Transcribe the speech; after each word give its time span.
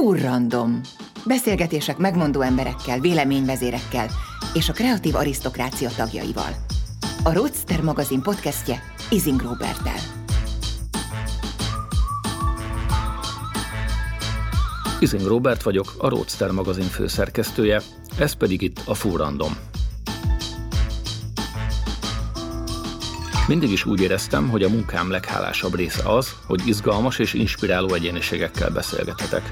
Furrandom. 0.00 0.80
Beszélgetések 1.26 1.98
megmondó 1.98 2.40
emberekkel, 2.40 3.00
véleményvezérekkel 3.00 4.08
és 4.54 4.68
a 4.68 4.72
kreatív 4.72 5.14
arisztokrácia 5.14 5.90
tagjaival. 5.96 6.54
A 7.24 7.32
Roadster 7.32 7.82
magazin 7.82 8.22
podcastje 8.22 8.82
Izing 9.10 9.40
Robertel. 9.40 9.98
Izing 15.00 15.26
Robert 15.26 15.62
vagyok, 15.62 15.94
a 15.98 16.08
Roadster 16.08 16.50
magazin 16.50 16.88
főszerkesztője, 16.88 17.80
ez 18.18 18.32
pedig 18.32 18.62
itt 18.62 18.80
a 18.84 18.94
Furrandom. 18.94 19.52
Mindig 23.46 23.70
is 23.70 23.84
úgy 23.84 24.00
éreztem, 24.00 24.48
hogy 24.48 24.62
a 24.62 24.68
munkám 24.68 25.10
leghálásabb 25.10 25.74
része 25.74 26.02
az, 26.08 26.36
hogy 26.46 26.66
izgalmas 26.66 27.18
és 27.18 27.32
inspiráló 27.32 27.94
egyéniségekkel 27.94 28.70
beszélgethetek. 28.70 29.50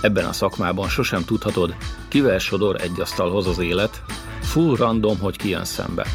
Ebben 0.00 0.24
a 0.24 0.32
szakmában 0.32 0.88
sosem 0.88 1.24
tudhatod, 1.24 1.74
kivel 2.08 2.38
sodor 2.38 2.80
egy 2.80 3.00
asztalhoz 3.00 3.46
az 3.46 3.58
élet, 3.58 4.02
full 4.40 4.76
random, 4.76 5.18
hogy 5.18 5.36
kijön 5.36 5.64
szembe. 5.64 6.06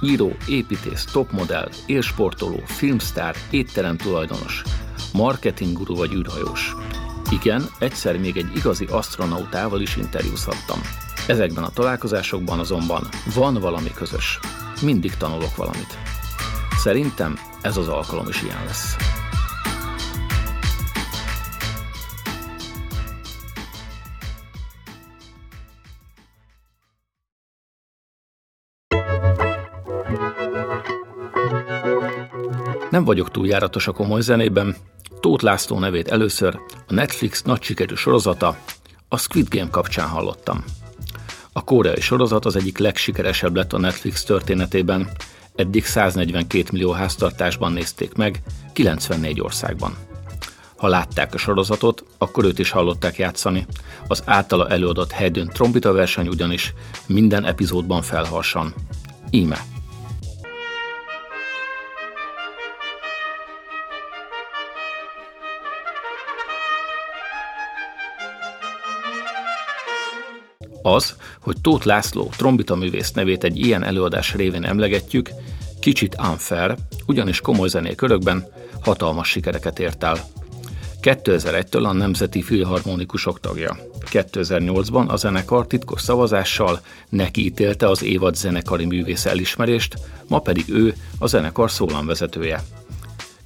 Író, 0.00 0.36
építész, 0.46 1.04
topmodell, 1.04 1.68
élsportoló, 1.86 2.60
filmstár, 2.64 3.36
étterem 3.50 3.96
tulajdonos, 3.96 4.62
marketingguru 5.12 5.96
vagy 5.96 6.14
űrhajós. 6.14 6.76
Igen, 7.30 7.66
egyszer 7.78 8.18
még 8.18 8.36
egy 8.36 8.56
igazi 8.56 8.84
astronautával 8.84 9.80
is 9.80 9.96
interjúzhattam. 9.96 10.80
Ezekben 11.26 11.64
a 11.64 11.70
találkozásokban 11.70 12.58
azonban 12.58 13.08
van 13.34 13.54
valami 13.54 13.92
közös. 13.94 14.38
Mindig 14.82 15.16
tanulok 15.16 15.56
valamit. 15.56 15.98
Szerintem 16.78 17.38
ez 17.62 17.76
az 17.76 17.88
alkalom 17.88 18.28
is 18.28 18.42
ilyen 18.42 18.64
lesz. 18.66 18.96
Nem 32.96 33.04
vagyok 33.04 33.30
túl 33.30 33.46
járatos 33.46 33.86
a 33.86 33.92
komoly 33.92 34.20
zenében. 34.20 34.76
Tóth 35.20 35.44
László 35.44 35.78
nevét 35.78 36.08
először 36.08 36.60
a 36.86 36.92
Netflix 36.92 37.42
nagy 37.42 37.62
sikerű 37.62 37.94
sorozata, 37.94 38.56
a 39.08 39.18
Squid 39.18 39.48
Game 39.48 39.70
kapcsán 39.70 40.08
hallottam. 40.08 40.64
A 41.52 41.64
koreai 41.64 42.00
sorozat 42.00 42.44
az 42.44 42.56
egyik 42.56 42.78
legsikeresebb 42.78 43.56
lett 43.56 43.72
a 43.72 43.78
Netflix 43.78 44.24
történetében, 44.24 45.10
eddig 45.54 45.84
142 45.84 46.64
millió 46.72 46.90
háztartásban 46.90 47.72
nézték 47.72 48.14
meg, 48.14 48.42
94 48.72 49.40
országban. 49.40 49.96
Ha 50.76 50.88
látták 50.88 51.34
a 51.34 51.38
sorozatot, 51.38 52.04
akkor 52.18 52.44
őt 52.44 52.58
is 52.58 52.70
hallották 52.70 53.16
játszani. 53.18 53.66
Az 54.06 54.22
általa 54.24 54.68
előadott 54.68 55.12
helydön 55.12 55.48
trombita 55.48 55.92
verseny 55.92 56.28
ugyanis 56.28 56.74
minden 57.06 57.44
epizódban 57.44 58.02
felharsan. 58.02 58.74
Íme. 59.30 59.75
Az, 70.86 71.14
hogy 71.40 71.56
Tóth 71.60 71.86
László 71.86 72.30
trombita 72.36 72.74
művész 72.74 73.12
nevét 73.12 73.44
egy 73.44 73.58
ilyen 73.58 73.84
előadás 73.84 74.34
révén 74.34 74.64
emlegetjük, 74.64 75.30
kicsit 75.80 76.16
unfair, 76.18 76.74
ugyanis 77.06 77.40
komoly 77.40 77.68
zenékörökben 77.68 78.46
hatalmas 78.80 79.28
sikereket 79.28 79.78
ért 79.78 80.04
el. 80.04 80.24
2001-től 81.02 81.84
a 81.84 81.92
Nemzeti 81.92 82.42
Filharmonikusok 82.42 83.40
tagja. 83.40 83.76
2008-ban 84.10 85.06
a 85.06 85.16
zenekar 85.16 85.66
titkos 85.66 86.00
szavazással 86.00 86.80
neki 87.08 87.44
ítélte 87.44 87.88
az 87.88 88.02
évad 88.02 88.36
zenekari 88.36 88.84
művész 88.84 89.26
elismerést, 89.26 89.98
ma 90.28 90.38
pedig 90.38 90.64
ő 90.68 90.94
a 91.18 91.26
zenekar 91.26 91.70
szólamvezetője. 91.70 92.62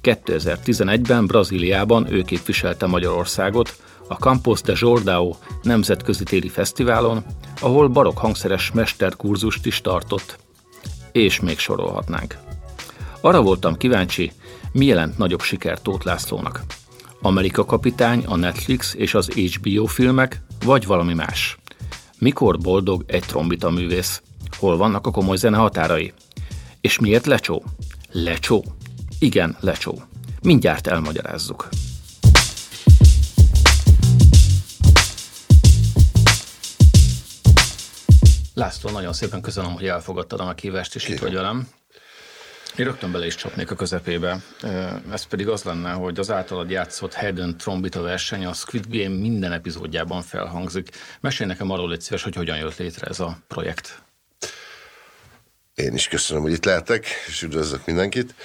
2011-ben 0.03 1.25
Brazíliában 1.25 2.11
ő 2.11 2.21
képviselte 2.21 2.85
Magyarországot, 2.85 3.75
a 4.07 4.13
Campos 4.13 4.61
de 4.61 4.73
Jordao 4.75 5.35
nemzetközi 5.61 6.23
téli 6.23 6.49
fesztiválon, 6.49 7.23
ahol 7.59 7.87
barok 7.87 8.17
hangszeres 8.17 8.71
mesterkurzust 8.71 9.65
is 9.65 9.81
tartott. 9.81 10.39
És 11.11 11.39
még 11.39 11.59
sorolhatnánk. 11.59 12.37
Arra 13.21 13.41
voltam 13.41 13.77
kíváncsi, 13.77 14.31
mi 14.71 14.85
jelent 14.85 15.17
nagyobb 15.17 15.41
siker 15.41 15.81
Tóth 15.81 16.05
Lászlónak. 16.05 16.63
Amerika 17.21 17.65
kapitány, 17.65 18.23
a 18.25 18.35
Netflix 18.35 18.93
és 18.93 19.13
az 19.13 19.27
HBO 19.27 19.85
filmek, 19.85 20.41
vagy 20.65 20.85
valami 20.85 21.13
más. 21.13 21.57
Mikor 22.19 22.57
boldog 22.57 23.03
egy 23.07 23.23
trombita 23.23 23.69
művész? 23.69 24.21
Hol 24.57 24.77
vannak 24.77 25.07
a 25.07 25.11
komoly 25.11 25.37
zene 25.37 25.57
határai? 25.57 26.13
És 26.81 26.99
miért 26.99 27.25
lecsó? 27.25 27.63
Lecsó? 28.11 28.63
Igen, 29.19 29.57
lecsó. 29.59 30.01
Mindjárt 30.41 30.87
elmagyarázzuk. 30.87 31.69
László, 38.53 38.89
nagyon 38.89 39.13
szépen 39.13 39.41
köszönöm, 39.41 39.73
hogy 39.73 39.87
elfogadtad 39.87 40.39
a 40.39 40.45
meghívást, 40.45 40.95
és 40.95 41.07
itt 41.07 41.19
vagy 41.19 41.33
velem. 41.33 41.69
Én 42.77 42.85
rögtön 42.85 43.11
bele 43.11 43.25
is 43.25 43.35
csapnék 43.35 43.71
a 43.71 43.75
közepébe. 43.75 44.41
Ez 45.11 45.23
pedig 45.23 45.47
az 45.47 45.63
lenne, 45.63 45.91
hogy 45.91 46.19
az 46.19 46.31
általad 46.31 46.69
játszott 46.69 47.13
Hedden 47.13 47.57
trombita 47.57 48.01
verseny 48.01 48.45
a 48.45 48.53
Squid 48.53 48.85
Game 48.87 49.17
minden 49.17 49.51
epizódjában 49.51 50.21
felhangzik. 50.21 50.89
Mesélj 51.19 51.49
nekem 51.49 51.71
arról, 51.71 51.91
egy 51.93 52.01
szíves, 52.01 52.23
hogy 52.23 52.35
hogyan 52.35 52.57
jött 52.57 52.77
létre 52.77 53.07
ez 53.07 53.19
a 53.19 53.37
projekt. 53.47 54.01
Én 55.75 55.93
is 55.93 56.07
köszönöm, 56.07 56.41
hogy 56.41 56.51
itt 56.51 56.65
lehetek, 56.65 57.05
és 57.27 57.41
üdvözlök 57.41 57.85
mindenkit. 57.85 58.35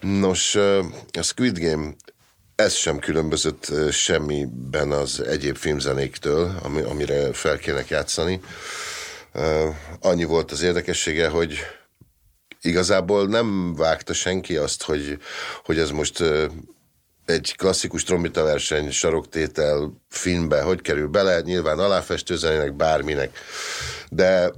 Nos, 0.00 0.54
a 1.18 1.22
Squid 1.22 1.58
Game 1.58 1.94
ez 2.54 2.74
sem 2.74 2.98
különbözött 2.98 3.72
semmiben 3.90 4.90
az 4.90 5.20
egyéb 5.20 5.56
filmzenéktől, 5.56 6.60
amire 6.62 7.32
fel 7.32 7.58
kéne 7.58 7.84
játszani. 7.88 8.40
Annyi 10.00 10.24
volt 10.24 10.50
az 10.50 10.62
érdekessége, 10.62 11.28
hogy 11.28 11.58
igazából 12.62 13.26
nem 13.26 13.74
vágta 13.74 14.12
senki 14.12 14.56
azt, 14.56 14.82
hogy, 14.82 15.18
hogy 15.64 15.78
ez 15.78 15.90
most 15.90 16.22
egy 17.24 17.54
klasszikus 17.56 18.02
trombita 18.02 18.42
verseny, 18.42 18.90
saroktétel 18.90 20.02
filmbe 20.08 20.62
hogy 20.62 20.80
kerül 20.80 21.08
bele, 21.08 21.40
nyilván 21.40 21.78
aláfestőzenének, 21.78 22.74
bárminek. 22.74 23.38
De 24.10 24.52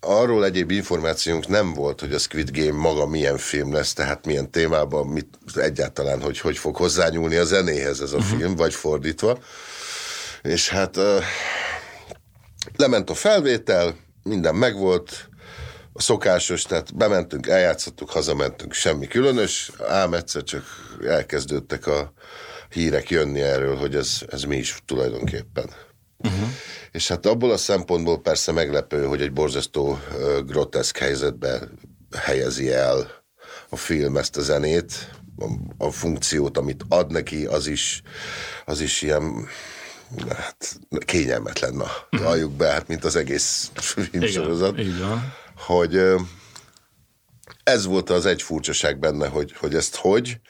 arról 0.00 0.44
egyéb 0.44 0.70
információnk 0.70 1.46
nem 1.46 1.74
volt, 1.74 2.00
hogy 2.00 2.14
a 2.14 2.18
Squid 2.18 2.50
Game 2.50 2.78
maga 2.78 3.06
milyen 3.06 3.38
film 3.38 3.72
lesz, 3.72 3.92
tehát 3.92 4.26
milyen 4.26 4.50
témában, 4.50 5.06
mit, 5.06 5.38
egyáltalán, 5.54 6.22
hogy 6.22 6.38
hogy 6.40 6.58
fog 6.58 6.76
hozzányúlni 6.76 7.36
a 7.36 7.44
zenéhez 7.44 8.00
ez 8.00 8.12
a 8.12 8.16
uh-huh. 8.16 8.38
film, 8.38 8.56
vagy 8.56 8.74
fordítva. 8.74 9.38
És 10.42 10.68
hát 10.68 10.96
uh, 10.96 11.22
lement 12.76 13.10
a 13.10 13.14
felvétel, 13.14 13.96
minden 14.30 14.54
megvolt, 14.54 15.28
a 15.92 16.02
szokásos, 16.02 16.62
tehát 16.62 16.96
bementünk, 16.96 17.46
eljátszottuk, 17.46 18.10
hazamentünk, 18.10 18.72
semmi 18.72 19.06
különös, 19.06 19.70
ám 19.88 20.14
egyszer 20.14 20.42
csak 20.42 20.64
elkezdődtek 21.06 21.86
a 21.86 22.12
hírek 22.68 23.10
jönni 23.10 23.40
erről, 23.40 23.76
hogy 23.76 23.94
ez, 23.94 24.18
ez 24.28 24.42
mi 24.42 24.56
is 24.56 24.78
tulajdonképpen. 24.84 25.70
Uh-huh. 26.18 26.48
És 26.92 27.08
hát 27.08 27.26
abból 27.26 27.50
a 27.50 27.56
szempontból 27.56 28.20
persze 28.20 28.52
meglepő, 28.52 29.04
hogy 29.04 29.22
egy 29.22 29.32
borzasztó 29.32 29.98
groteszk 30.46 30.96
helyzetbe 30.96 31.60
helyezi 32.16 32.72
el 32.72 33.24
a 33.68 33.76
film 33.76 34.16
ezt 34.16 34.36
a 34.36 34.40
zenét, 34.40 34.92
a, 35.38 35.46
a 35.84 35.90
funkciót, 35.90 36.58
amit 36.58 36.84
ad 36.88 37.12
neki, 37.12 37.46
az 37.46 37.66
is, 37.66 38.02
az 38.64 38.80
is 38.80 39.02
ilyen 39.02 39.46
hát 40.28 40.78
kényelmetlen, 40.98 41.74
na, 41.74 42.18
halljuk 42.22 42.52
be, 42.52 42.68
hát 42.68 42.88
mint 42.88 43.04
az 43.04 43.16
egész 43.16 43.70
filmsorozat. 43.74 44.78
Hogy 45.56 46.02
ez 47.62 47.84
volt 47.84 48.10
az 48.10 48.26
egy 48.26 48.42
furcsaság 48.42 48.98
benne, 48.98 49.28
hogy, 49.28 49.52
hogy 49.56 49.74
ezt 49.74 49.96
hogy. 49.96 50.40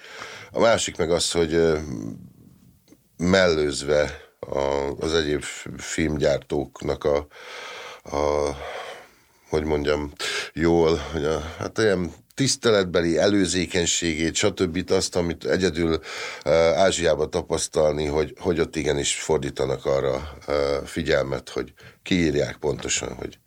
A 0.50 0.60
másik 0.60 0.96
meg 0.96 1.10
az, 1.10 1.30
hogy 1.30 1.60
mellőzve 3.16 4.20
a, 4.40 4.58
az 4.98 5.14
egyéb 5.14 5.42
filmgyártóknak 5.76 7.04
a, 7.04 7.26
a 8.16 8.56
hogy 9.48 9.64
mondjam, 9.64 10.12
jól, 10.52 10.96
hogy 11.12 11.24
a, 11.24 11.40
hát 11.58 11.78
ilyen 11.78 12.12
tiszteletbeli 12.40 13.18
előzékenységét, 13.18 14.34
stb. 14.34 14.90
azt, 14.90 15.16
amit 15.16 15.44
egyedül 15.44 16.00
uh, 16.44 16.52
Ázsiában 16.54 17.30
tapasztalni, 17.30 18.06
hogy, 18.06 18.34
hogy 18.38 18.60
ott 18.60 18.76
igenis 18.76 19.14
fordítanak 19.14 19.84
arra 19.84 20.38
uh, 20.48 20.54
figyelmet, 20.84 21.48
hogy 21.48 21.72
kiírják 22.02 22.56
pontosan, 22.56 23.12
hogy 23.14 23.38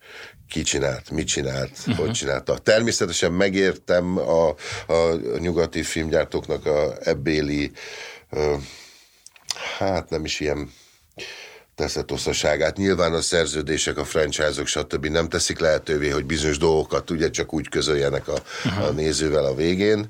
ki 0.48 0.62
csinált, 0.62 1.10
mit 1.10 1.26
csinált, 1.26 1.70
uh-huh. 1.78 1.96
hogy 1.96 2.10
csinálta. 2.10 2.58
Természetesen 2.58 3.32
megértem 3.32 4.18
a, 4.18 4.48
a 4.86 5.16
nyugati 5.38 5.82
filmgyártóknak 5.82 6.66
a 6.66 6.96
ebbéli, 7.00 7.70
uh, 8.30 8.60
hát 9.78 10.10
nem 10.10 10.24
is 10.24 10.40
ilyen 10.40 10.70
teszetosszaságát. 11.74 12.76
Nyilván 12.76 13.14
a 13.14 13.20
szerződések, 13.20 13.98
a 13.98 14.04
franchise-ok, 14.04 14.66
stb. 14.66 15.06
nem 15.06 15.28
teszik 15.28 15.58
lehetővé, 15.58 16.08
hogy 16.08 16.24
bizonyos 16.24 16.58
dolgokat 16.58 17.10
ugye 17.10 17.30
csak 17.30 17.52
úgy 17.52 17.68
közöljenek 17.68 18.28
a, 18.28 18.42
a 18.80 18.90
nézővel 18.90 19.44
a 19.44 19.54
végén. 19.54 20.08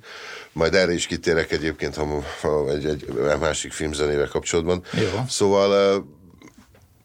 Majd 0.53 0.75
erre 0.75 0.93
is 0.93 1.07
kitérek 1.07 1.53
egyébként, 1.53 1.95
ha, 1.95 2.23
ha 2.41 2.69
egy, 2.71 2.87
egy 2.87 3.07
másik 3.41 3.73
filmzenére 3.73 4.27
kapcsolatban. 4.27 4.85
Jó. 4.93 5.25
Szóval 5.29 5.97
uh, 5.99 6.05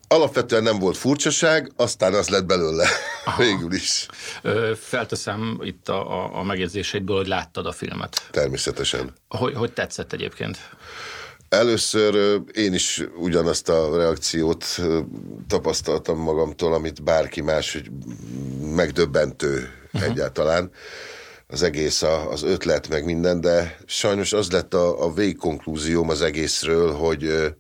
alapvetően 0.08 0.64
nem 0.64 0.80
volt 0.80 0.98
furcsaság, 0.98 1.72
aztán 1.76 2.14
az 2.14 2.30
lett 2.30 2.46
belőle 2.46 2.88
végül 3.38 3.74
is. 3.74 4.06
Ö, 4.42 4.72
felteszem 4.80 5.60
itt 5.64 5.90
a, 5.90 6.24
a, 6.24 6.40
a 6.40 6.44
megjegyzéseidből, 6.44 7.18
hogy 7.18 7.28
láttad 7.28 7.66
a 7.66 7.72
filmet. 7.72 8.28
Természetesen. 8.32 9.14
Hogy, 9.28 9.54
hogy 9.54 9.74
tetszett 9.74 10.14
egyébként? 10.14 10.58
Először 11.50 12.42
én 12.54 12.74
is 12.74 13.04
ugyanazt 13.18 13.70
a 13.70 13.98
reakciót 13.98 14.66
tapasztaltam 15.48 16.18
magamtól, 16.18 16.74
amit 16.74 17.04
bárki 17.04 17.42
más, 17.42 17.74
hogy 17.74 17.92
megdöbbentő 18.76 19.70
uh-huh. 19.94 20.10
egyáltalán 20.10 20.72
az 21.48 21.64
egész, 21.64 22.02
a, 22.02 22.32
az 22.32 22.44
ötlet, 22.44 22.90
meg 22.90 23.06
minden, 23.06 23.42
de 23.42 23.78
sajnos 23.86 24.34
az 24.34 24.52
lett 24.52 24.74
a, 24.74 25.04
a 25.04 25.14
végkonklúzióm 25.14 26.10
az 26.10 26.22
egészről, 26.22 26.94
hogy 26.94 27.54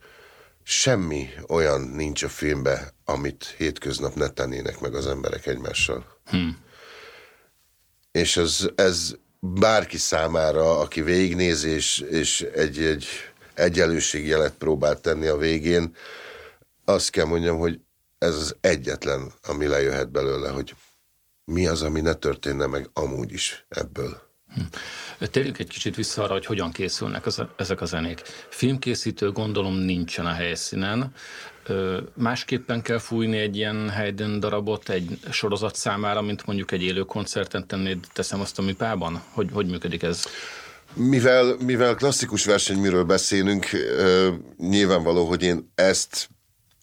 semmi 0.64 1.30
olyan 1.48 1.82
nincs 1.82 2.24
a 2.24 2.30
filmben, 2.30 2.80
amit 3.06 3.56
hétköznap 3.58 4.16
ne 4.16 4.28
tennének 4.28 4.80
meg 4.80 4.94
az 4.94 5.08
emberek 5.08 5.48
egymással. 5.48 6.06
Hmm. 6.26 6.58
És 8.12 8.38
ez, 8.38 8.70
ez 8.76 9.12
bárki 9.40 9.98
számára, 9.98 10.80
aki 10.80 11.02
végignéz, 11.02 11.64
és, 11.64 12.00
és 12.10 12.42
egy, 12.42 12.80
egy 12.80 13.06
egyenlőségjelet 13.60 14.54
próbált 14.54 15.02
tenni 15.02 15.28
a 15.28 15.38
végén, 15.38 15.96
azt 16.86 17.10
kell 17.10 17.26
mondjam, 17.26 17.58
hogy 17.58 17.80
ez 18.18 18.36
az 18.36 18.56
egyetlen, 18.62 19.32
ami 19.44 19.68
lejöhet 19.68 20.12
belőle, 20.12 20.50
hogy 20.50 20.76
mi 21.46 21.68
az, 21.68 21.82
ami 21.82 22.02
ne 22.02 22.14
történne 22.14 22.66
meg 22.66 22.90
amúgy 22.94 23.34
is 23.34 23.66
ebből. 23.70 24.28
Hm. 24.54 24.62
Térjünk 25.26 25.60
egy 25.60 25.68
kicsit 25.68 25.96
vissza 25.96 26.24
arra, 26.24 26.34
hogy 26.34 26.46
hogyan 26.46 26.72
készülnek 26.72 27.26
az, 27.26 27.42
ezek 27.56 27.82
a 27.82 27.86
zenék. 27.86 28.22
Filmkészítő 28.50 29.32
gondolom 29.32 29.76
nincsen 29.76 30.26
a 30.26 30.32
helyszínen. 30.32 31.14
Másképpen 32.14 32.82
kell 32.82 32.98
fújni 32.98 33.38
egy 33.38 33.56
ilyen 33.56 33.90
Haydn 33.90 34.40
darabot 34.40 34.90
egy 34.90 35.20
sorozat 35.32 35.76
számára, 35.76 36.22
mint 36.22 36.46
mondjuk 36.46 36.72
egy 36.72 36.84
élő 36.84 37.02
koncerten 37.02 37.68
tennéd, 37.68 38.08
teszem 38.14 38.42
azt 38.42 38.60
a 38.60 38.62
műpában? 38.62 39.24
Hogy, 39.32 39.50
hogy 39.54 39.68
működik 39.68 40.04
ez? 40.04 40.26
Mivel, 40.94 41.56
mivel 41.66 41.96
klasszikus 41.96 42.46
versenyműről 42.46 43.04
beszélünk, 43.04 43.66
nyilvánvaló, 44.58 45.26
hogy 45.26 45.44
én 45.44 45.72
ezt 45.76 46.30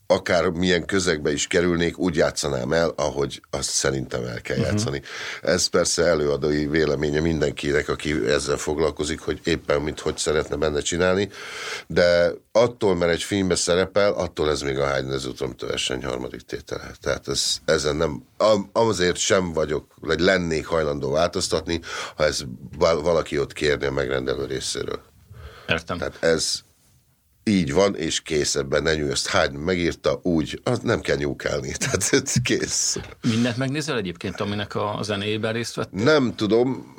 akár 0.06 0.48
milyen 0.48 0.86
közegbe 0.86 1.32
is 1.32 1.46
kerülnék, 1.46 1.98
úgy 1.98 2.16
játszanám 2.16 2.72
el, 2.72 2.92
ahogy 2.96 3.42
azt 3.50 3.70
szerintem 3.70 4.24
el 4.24 4.40
kell 4.40 4.56
uh-huh. 4.56 4.72
játszani. 4.72 5.02
Ez 5.42 5.66
persze 5.66 6.04
előadói 6.04 6.66
véleménye 6.66 7.20
mindenkinek, 7.20 7.88
aki 7.88 8.26
ezzel 8.26 8.56
foglalkozik, 8.56 9.20
hogy 9.20 9.40
éppen 9.44 9.80
mit 9.80 10.00
hogy 10.00 10.16
szeretne 10.16 10.56
benne 10.56 10.80
csinálni, 10.80 11.28
de 11.86 12.32
attól, 12.52 12.96
mert 12.96 13.12
egy 13.12 13.22
filmbe 13.22 13.54
szerepel, 13.54 14.12
attól 14.12 14.50
ez 14.50 14.60
még 14.60 14.78
a 14.78 14.88
Haydn 14.88 15.10
az 15.10 15.28
verseny 15.60 16.04
harmadik 16.04 16.40
tétele. 16.40 16.90
Tehát 17.00 17.28
ez, 17.28 17.56
ezen 17.64 17.96
nem, 17.96 18.22
azért 18.72 19.16
sem 19.16 19.52
vagyok, 19.52 19.94
vagy 20.00 20.20
lennék 20.20 20.66
hajlandó 20.66 21.10
változtatni, 21.10 21.80
ha 22.16 22.24
ez 22.24 22.40
valaki 22.78 23.38
ott 23.38 23.52
kérni 23.52 23.86
a 23.86 23.92
megrendelő 23.92 24.44
részéről. 24.44 25.00
Értem. 25.68 25.98
Tehát 25.98 26.22
ez, 26.22 26.64
így 27.50 27.72
van, 27.72 27.96
és 27.96 28.20
kész 28.20 28.54
ebben, 28.54 28.82
ne 28.82 28.94
nyújtsd. 28.94 29.26
Hány 29.26 29.52
megírta, 29.52 30.20
úgy, 30.22 30.60
az 30.62 30.78
nem 30.78 31.00
kell 31.00 31.16
nyúkálni, 31.16 31.72
tehát 31.78 32.32
kész. 32.42 32.98
Mindent 33.22 33.56
megnézel 33.56 33.96
egyébként, 33.96 34.40
aminek 34.40 34.74
a 34.74 34.98
zenéjében 35.02 35.52
részt 35.52 35.74
vett? 35.74 35.92
Nem 35.92 36.34
tudom 36.36 36.96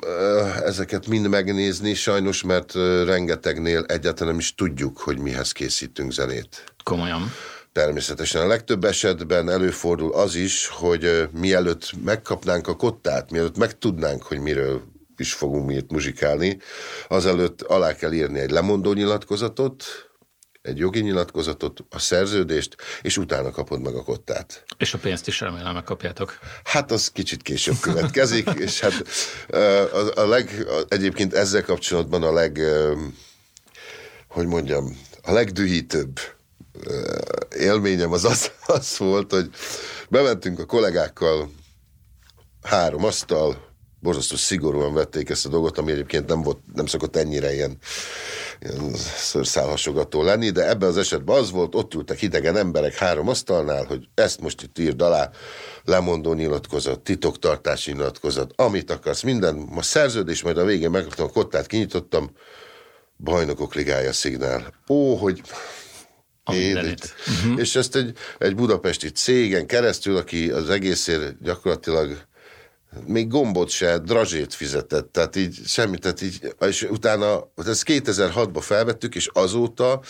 ezeket 0.64 1.06
mind 1.06 1.28
megnézni, 1.28 1.94
sajnos, 1.94 2.42
mert 2.42 2.74
rengetegnél 3.04 3.84
egyáltalán 3.88 4.32
nem 4.32 4.38
is 4.38 4.54
tudjuk, 4.54 4.98
hogy 4.98 5.18
mihez 5.18 5.52
készítünk 5.52 6.12
zenét. 6.12 6.64
Komolyan. 6.84 7.32
Természetesen 7.72 8.42
a 8.42 8.46
legtöbb 8.46 8.84
esetben 8.84 9.50
előfordul 9.50 10.12
az 10.12 10.34
is, 10.34 10.66
hogy 10.66 11.28
mielőtt 11.32 11.92
megkapnánk 12.04 12.68
a 12.68 12.76
kottát, 12.76 13.30
mielőtt 13.30 13.56
megtudnánk, 13.56 14.22
hogy 14.22 14.38
miről 14.38 14.82
is 15.16 15.32
fogunk 15.32 15.66
mi 15.66 15.74
itt 15.74 15.90
muzsikálni, 15.90 16.58
azelőtt 17.08 17.62
alá 17.62 17.94
kell 17.94 18.12
írni 18.12 18.38
egy 18.38 18.50
lemondó 18.50 18.92
nyilatkozatot, 18.92 20.07
egy 20.68 20.78
jogi 20.78 21.00
nyilatkozatot, 21.00 21.84
a 21.90 21.98
szerződést, 21.98 22.76
és 23.02 23.16
utána 23.16 23.50
kapod 23.50 23.80
meg 23.80 23.94
a 23.94 24.02
kottát. 24.02 24.64
És 24.78 24.94
a 24.94 24.98
pénzt 24.98 25.26
is 25.26 25.40
remélem 25.40 25.74
megkapjátok. 25.74 26.38
Hát 26.64 26.90
az 26.90 27.08
kicsit 27.08 27.42
később 27.42 27.78
következik, 27.80 28.48
és 28.58 28.80
hát 28.80 29.04
a, 29.94 30.20
a 30.20 30.26
leg, 30.26 30.66
a, 30.68 30.84
egyébként 30.88 31.34
ezzel 31.34 31.62
kapcsolatban 31.62 32.22
a 32.22 32.32
leg, 32.32 32.60
hogy 34.28 34.46
mondjam, 34.46 34.98
a 35.22 35.32
legdühítőbb 35.32 36.20
élményem 37.58 38.12
az, 38.12 38.24
az 38.24 38.50
az 38.66 38.96
volt, 38.96 39.32
hogy 39.32 39.50
bementünk 40.08 40.58
a 40.58 40.64
kollégákkal 40.64 41.50
három 42.62 43.04
asztal, 43.04 43.66
borzasztó 44.00 44.36
szigorúan 44.36 44.94
vették 44.94 45.30
ezt 45.30 45.46
a 45.46 45.48
dolgot, 45.48 45.78
ami 45.78 45.92
egyébként 45.92 46.28
nem, 46.28 46.42
volt, 46.42 46.58
nem 46.74 46.86
szokott 46.86 47.16
ennyire 47.16 47.54
ilyen, 47.54 47.78
szőrszálhasogató 49.16 50.22
lenni, 50.22 50.50
de 50.50 50.68
ebben 50.68 50.88
az 50.88 50.96
esetben 50.96 51.36
az 51.36 51.50
volt, 51.50 51.74
ott 51.74 51.94
ültek 51.94 52.22
idegen 52.22 52.56
emberek 52.56 52.94
három 52.94 53.28
asztalnál, 53.28 53.84
hogy 53.84 54.08
ezt 54.14 54.40
most 54.40 54.62
itt 54.62 54.78
írd 54.78 55.02
alá, 55.02 55.30
lemondó 55.84 56.32
nyilatkozat, 56.32 57.00
titoktartási 57.00 57.92
nyilatkozat, 57.92 58.52
amit 58.56 58.90
akarsz, 58.90 59.22
minden, 59.22 59.68
a 59.76 59.82
szerződés, 59.82 60.42
majd 60.42 60.58
a 60.58 60.64
végén 60.64 60.90
megkaptam 60.90 61.26
a 61.26 61.30
kottát, 61.30 61.66
kinyitottam, 61.66 62.30
bajnokok 63.16 63.74
ligája 63.74 64.12
szignál. 64.12 64.74
Ó, 64.88 65.14
hogy 65.14 65.42
Édit. 66.52 67.14
Uh-huh. 67.26 67.60
És 67.60 67.76
ezt 67.76 67.96
egy, 67.96 68.16
egy 68.38 68.54
budapesti 68.54 69.08
cégen 69.08 69.66
keresztül, 69.66 70.16
aki 70.16 70.50
az 70.50 70.70
egészért 70.70 71.42
gyakorlatilag 71.42 72.26
még 73.06 73.28
gombot 73.28 73.68
se, 73.68 73.98
drazsét 73.98 74.54
fizetett, 74.54 75.12
tehát 75.12 75.36
így 75.36 75.58
semmit, 75.66 76.00
tehát 76.00 76.22
így, 76.22 76.54
és 76.60 76.82
utána, 76.82 77.50
ezt 77.66 77.82
2006-ban 77.86 78.60
felvettük, 78.60 79.14
és 79.14 79.28
azóta 79.32 80.00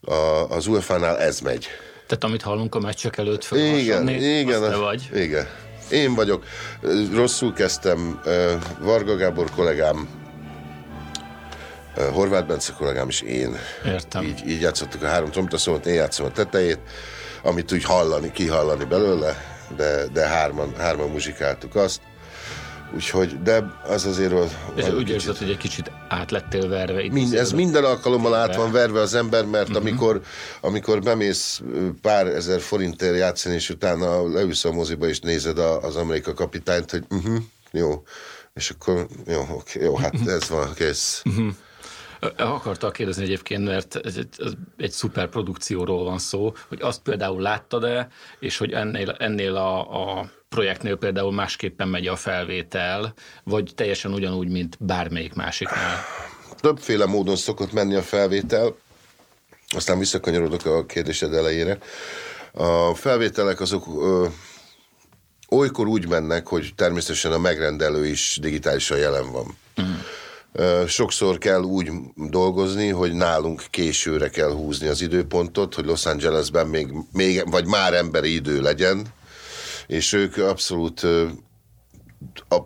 a, 0.00 0.14
az 0.48 0.66
UEFA-nál 0.66 1.18
ez 1.18 1.40
megy. 1.40 1.66
Tehát 2.06 2.24
amit 2.24 2.42
hallunk 2.42 2.74
a 2.74 2.80
meccsek 2.80 3.16
előtt 3.16 3.44
föl, 3.44 3.58
igen, 3.58 4.08
igen, 4.08 4.60
te 4.60 4.76
vagy. 4.76 5.10
Igen. 5.14 5.46
Én 5.90 6.14
vagyok. 6.14 6.44
Rosszul 7.14 7.52
kezdtem. 7.52 8.20
Varga 8.80 9.16
Gábor 9.16 9.50
kollégám, 9.50 10.08
Horváth 12.12 12.46
Bence 12.46 12.72
kollégám 12.72 13.08
és 13.08 13.20
én. 13.20 13.56
Értem. 13.86 14.24
Így, 14.24 14.48
így 14.48 14.60
játszottuk 14.60 15.02
a 15.02 15.06
három 15.06 15.30
trombitaszomot, 15.30 15.86
én 15.86 15.94
játszom 15.94 16.26
a 16.26 16.30
tetejét, 16.30 16.80
amit 17.42 17.72
úgy 17.72 17.84
hallani, 17.84 18.30
kihallani 18.30 18.84
belőle, 18.84 19.36
de, 19.76 20.06
de 20.12 20.26
hárman, 20.26 20.74
hárman 20.78 21.10
muzsikáltuk 21.10 21.74
azt. 21.74 22.00
Úgyhogy, 22.94 23.42
de 23.42 23.80
az 23.84 24.06
azért 24.06 24.32
volt... 24.32 24.54
És 24.74 24.88
úgy 24.88 24.96
kicsit... 24.96 25.08
érzed, 25.08 25.36
hogy 25.36 25.50
egy 25.50 25.56
kicsit 25.56 25.90
át 26.08 26.30
lettél 26.30 26.68
verve? 26.68 27.02
Itt 27.02 27.12
Mind, 27.12 27.34
ez 27.34 27.52
minden 27.52 27.84
alkalommal 27.84 28.34
át 28.34 28.56
van 28.56 28.72
verve 28.72 29.00
az 29.00 29.14
ember, 29.14 29.44
mert 29.44 29.68
uh-huh. 29.68 29.82
amikor, 29.82 30.20
amikor 30.60 31.00
bemész 31.02 31.62
pár 32.02 32.26
ezer 32.26 32.60
forintért 32.60 33.16
játszani, 33.16 33.54
és 33.54 33.70
utána 33.70 34.32
leülsz 34.32 34.64
a 34.64 34.72
moziba, 34.72 35.06
és 35.06 35.20
nézed 35.20 35.58
a, 35.58 35.82
az 35.82 35.96
Amerika 35.96 36.34
kapitányt, 36.34 36.90
hogy 36.90 37.04
uh-huh, 37.10 37.36
jó, 37.70 38.02
és 38.54 38.70
akkor 38.70 39.06
jó, 39.26 39.46
oké, 39.50 39.82
jó, 39.82 39.96
hát 39.96 40.14
uh-huh. 40.14 40.32
ez 40.32 40.48
van, 40.48 40.74
kész. 40.74 41.22
Uh-huh. 41.24 41.54
Akartak 42.36 42.92
kérdezni 42.92 43.22
egyébként, 43.22 43.64
mert 43.64 43.96
ez 43.96 44.16
egy, 44.16 44.28
ez 44.38 44.52
egy 44.76 44.90
szuper 44.90 45.28
produkcióról 45.28 46.04
van 46.04 46.18
szó, 46.18 46.54
hogy 46.68 46.82
azt 46.82 47.02
például 47.02 47.40
láttad-e, 47.40 48.08
és 48.38 48.56
hogy 48.56 48.72
ennél, 48.72 49.10
ennél 49.18 49.56
a, 49.56 49.80
a 50.18 50.30
projektnél 50.52 50.96
például 50.96 51.32
másképpen 51.32 51.88
megy 51.88 52.06
a 52.06 52.16
felvétel, 52.16 53.14
vagy 53.44 53.72
teljesen 53.74 54.12
ugyanúgy, 54.12 54.48
mint 54.48 54.76
bármelyik 54.80 55.34
másiknál? 55.34 56.04
Többféle 56.60 57.06
módon 57.06 57.36
szokott 57.36 57.72
menni 57.72 57.94
a 57.94 58.02
felvétel, 58.02 58.76
aztán 59.74 59.98
visszakanyarodok 59.98 60.64
a 60.64 60.86
kérdésed 60.86 61.34
elejére. 61.34 61.78
A 62.52 62.94
felvételek 62.94 63.60
azok 63.60 63.86
ö, 63.86 64.26
olykor 65.48 65.86
úgy 65.86 66.08
mennek, 66.08 66.46
hogy 66.46 66.72
természetesen 66.76 67.32
a 67.32 67.38
megrendelő 67.38 68.06
is 68.06 68.38
digitálisan 68.40 68.98
jelen 68.98 69.32
van. 69.32 69.56
Mm. 69.82 70.86
Sokszor 70.86 71.38
kell 71.38 71.62
úgy 71.62 71.90
dolgozni, 72.16 72.88
hogy 72.88 73.12
nálunk 73.12 73.62
későre 73.70 74.28
kell 74.28 74.50
húzni 74.50 74.86
az 74.86 75.00
időpontot, 75.00 75.74
hogy 75.74 75.84
Los 75.84 76.06
Angelesben 76.06 76.66
még, 76.66 76.88
még 77.12 77.50
vagy 77.50 77.66
már 77.66 77.94
emberi 77.94 78.34
idő 78.34 78.60
legyen, 78.60 79.06
és 79.86 80.12
ők 80.12 80.36
abszolút 80.36 81.02
a 82.48 82.56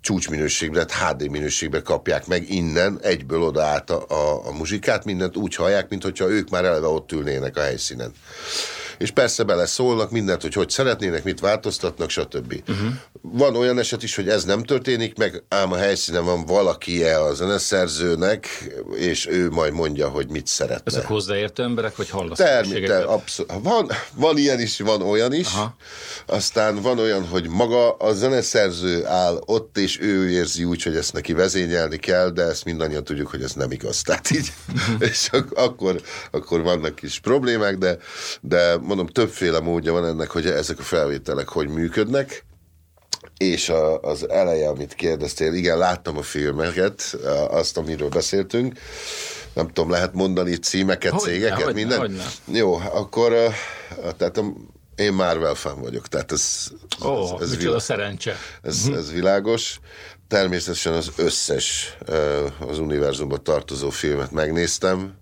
csúcsminőségben, 0.00 0.86
tehát 0.86 1.12
HD 1.12 1.30
minőségben 1.30 1.82
kapják 1.82 2.26
meg 2.26 2.50
innen, 2.50 2.98
egyből 3.02 3.42
oda 3.42 3.62
át 3.62 3.90
a, 3.90 4.04
a, 4.08 4.46
a 4.46 4.52
muzsikát, 4.52 5.04
mindent 5.04 5.36
úgy 5.36 5.54
hallják, 5.54 5.88
mint 5.88 6.02
hogyha 6.02 6.28
ők 6.28 6.50
már 6.50 6.64
eleve 6.64 6.86
ott 6.86 7.12
ülnének 7.12 7.56
a 7.56 7.60
helyszínen. 7.60 8.12
És 8.98 9.10
persze 9.10 9.42
beleszólnak 9.42 10.10
mindent, 10.10 10.42
hogy 10.42 10.54
hogy 10.54 10.70
szeretnének, 10.70 11.24
mit 11.24 11.40
változtatnak, 11.40 12.10
stb. 12.10 12.62
Uh-huh. 12.68 12.88
Van 13.22 13.56
olyan 13.56 13.78
eset 13.78 14.02
is, 14.02 14.14
hogy 14.14 14.28
ez 14.28 14.44
nem 14.44 14.62
történik 14.62 15.16
meg, 15.16 15.42
ám 15.48 15.72
a 15.72 15.76
helyszínen 15.76 16.24
van 16.24 16.46
valaki 16.46 17.04
-e 17.04 17.22
a 17.22 17.34
zeneszerzőnek, 17.34 18.72
és 18.96 19.26
ő 19.26 19.50
majd 19.50 19.72
mondja, 19.72 20.08
hogy 20.08 20.30
mit 20.30 20.46
szeretne. 20.46 20.82
Ezek 20.84 21.06
hozzáértő 21.06 21.62
emberek, 21.62 21.96
vagy 21.96 22.10
hallasz? 22.10 22.38
Természetesen, 22.38 23.02
abszolút. 23.02 23.52
Van, 23.62 23.90
van 24.14 24.38
ilyen 24.38 24.60
is, 24.60 24.80
van 24.80 25.02
olyan 25.02 25.32
is. 25.32 25.46
Aha. 25.46 25.76
Aztán 26.26 26.82
van 26.82 26.98
olyan, 26.98 27.26
hogy 27.28 27.48
maga 27.48 27.92
a 27.92 28.12
zeneszerző 28.12 29.06
áll 29.06 29.42
ott, 29.46 29.78
és 29.78 30.00
ő 30.00 30.30
érzi 30.30 30.64
úgy, 30.64 30.82
hogy 30.82 30.96
ezt 30.96 31.12
neki 31.12 31.32
vezényelni 31.32 31.96
kell, 31.96 32.30
de 32.30 32.42
ezt 32.42 32.64
mindannyian 32.64 33.04
tudjuk, 33.04 33.28
hogy 33.28 33.42
ez 33.42 33.52
nem 33.52 33.70
igaz. 33.70 34.02
Tehát 34.02 34.30
így, 34.30 34.52
és 35.10 35.28
ak- 35.32 35.58
akkor, 35.58 36.00
akkor 36.30 36.62
vannak 36.62 37.02
is 37.02 37.18
problémák, 37.20 37.78
de, 37.78 37.98
de 38.40 38.76
mondom, 38.86 39.06
többféle 39.06 39.60
módja 39.60 39.92
van 39.92 40.06
ennek, 40.06 40.30
hogy 40.30 40.46
ezek 40.46 40.78
a 40.78 40.82
felvételek 40.82 41.48
hogy 41.48 41.68
működnek. 41.68 42.44
És 43.36 43.68
a, 43.68 44.00
az 44.00 44.28
eleje, 44.28 44.68
amit 44.68 44.94
kérdeztél, 44.94 45.52
igen, 45.52 45.78
láttam 45.78 46.16
a 46.16 46.22
filmeket, 46.22 47.16
azt, 47.48 47.76
amiről 47.76 48.08
beszéltünk. 48.08 48.78
Nem 49.54 49.66
tudom, 49.66 49.90
lehet 49.90 50.12
mondani 50.12 50.56
címeket, 50.56 51.12
hogy 51.12 51.20
cégeket, 51.20 51.62
hogy 51.62 51.74
minden? 51.74 51.98
Hogy 51.98 52.12
Jó, 52.44 52.74
akkor 52.74 53.32
tehát 54.16 54.42
én 54.96 55.12
Marvel 55.12 55.54
fan 55.54 55.80
vagyok, 55.80 56.08
tehát 56.08 56.32
ez, 56.32 56.68
oh, 57.00 57.40
ez, 57.40 57.50
ez, 57.50 57.56
vilá... 57.56 57.78
szerencse. 57.78 58.36
Ez, 58.62 58.88
ez 58.94 59.12
világos. 59.12 59.80
Természetesen 60.28 60.92
az 60.92 61.10
összes 61.16 61.96
az 62.68 62.78
univerzumban 62.78 63.44
tartozó 63.44 63.90
filmet 63.90 64.30
megnéztem, 64.30 65.14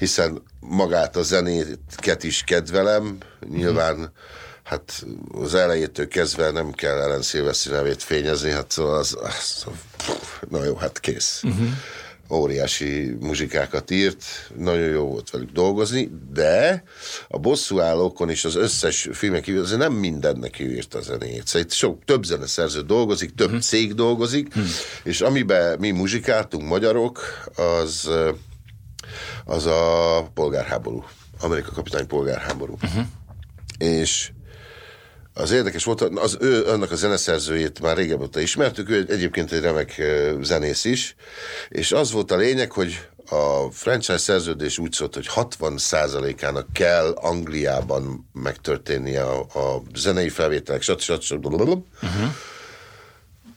hiszen 0.00 0.42
magát 0.60 1.16
a 1.16 1.22
zenéket 1.22 2.22
is 2.22 2.42
kedvelem, 2.42 3.18
nyilván 3.50 4.12
hát 4.62 5.06
az 5.32 5.54
elejétől 5.54 6.08
kezdve 6.08 6.50
nem 6.50 6.72
kell 6.72 6.98
Ellen 6.98 7.22
Szilveszti 7.22 7.68
nevét 7.68 8.02
fényezni, 8.02 8.50
hát 8.50 8.70
szóval 8.70 8.98
az, 8.98 9.16
az, 9.20 9.66
na 10.48 10.64
jó, 10.64 10.74
hát 10.74 11.00
kész. 11.00 11.40
Uh-huh 11.42 11.68
óriási 12.32 13.16
muzsikákat 13.20 13.90
írt, 13.90 14.24
nagyon 14.56 14.88
jó 14.88 15.04
volt 15.04 15.30
velük 15.30 15.50
dolgozni, 15.50 16.10
de 16.32 16.84
a 17.28 17.38
bosszúállókon 17.38 18.30
és 18.30 18.44
az 18.44 18.56
összes 18.56 19.08
filmek 19.12 19.42
kívül 19.42 19.62
azért 19.62 19.78
nem 19.80 19.92
mindennek 19.92 20.60
ő 20.60 20.72
írt 20.72 20.94
a 20.94 21.00
zenét. 21.00 21.46
Szóval 21.46 21.62
itt 21.62 21.72
sok, 21.72 22.04
több 22.04 22.24
zeneszerző 22.24 22.80
dolgozik, 22.80 23.34
több 23.34 23.46
uh-huh. 23.46 23.62
cég 23.62 23.94
dolgozik, 23.94 24.46
uh-huh. 24.48 24.64
és 25.02 25.20
amiben 25.20 25.78
mi 25.78 25.90
muzsikáltunk 25.90 26.68
magyarok, 26.68 27.20
az, 27.56 28.10
az 29.44 29.66
a 29.66 30.30
polgárháború. 30.34 31.04
Amerika 31.40 31.72
kapitány 31.72 32.06
polgárháború. 32.06 32.76
Uh-huh. 32.82 33.04
És 33.78 34.30
az 35.34 35.50
érdekes 35.50 35.84
volt, 35.84 36.00
az 36.00 36.36
ő, 36.40 36.66
annak 36.66 36.90
a 36.90 36.96
zeneszerzőjét 36.96 37.80
már 37.80 37.96
régebben 37.96 38.26
óta 38.26 38.40
ismertük, 38.40 38.90
ő 38.90 39.06
egyébként 39.08 39.52
egy 39.52 39.60
remek 39.60 40.02
zenész 40.40 40.84
is, 40.84 41.14
és 41.68 41.92
az 41.92 42.12
volt 42.12 42.30
a 42.30 42.36
lényeg, 42.36 42.72
hogy 42.72 43.08
a 43.30 43.70
franchise 43.70 44.18
szerződés 44.18 44.78
úgy 44.78 44.92
szólt, 44.92 45.14
hogy 45.14 45.28
60%-ának 45.34 46.72
kell 46.72 47.10
Angliában 47.10 48.28
megtörténnie 48.32 49.22
a, 49.22 49.40
a 49.40 49.82
zenei 49.94 50.28
felvételek, 50.28 50.82
stb. 50.82 51.20
stb. 51.20 51.46
Uh-huh. 51.46 51.84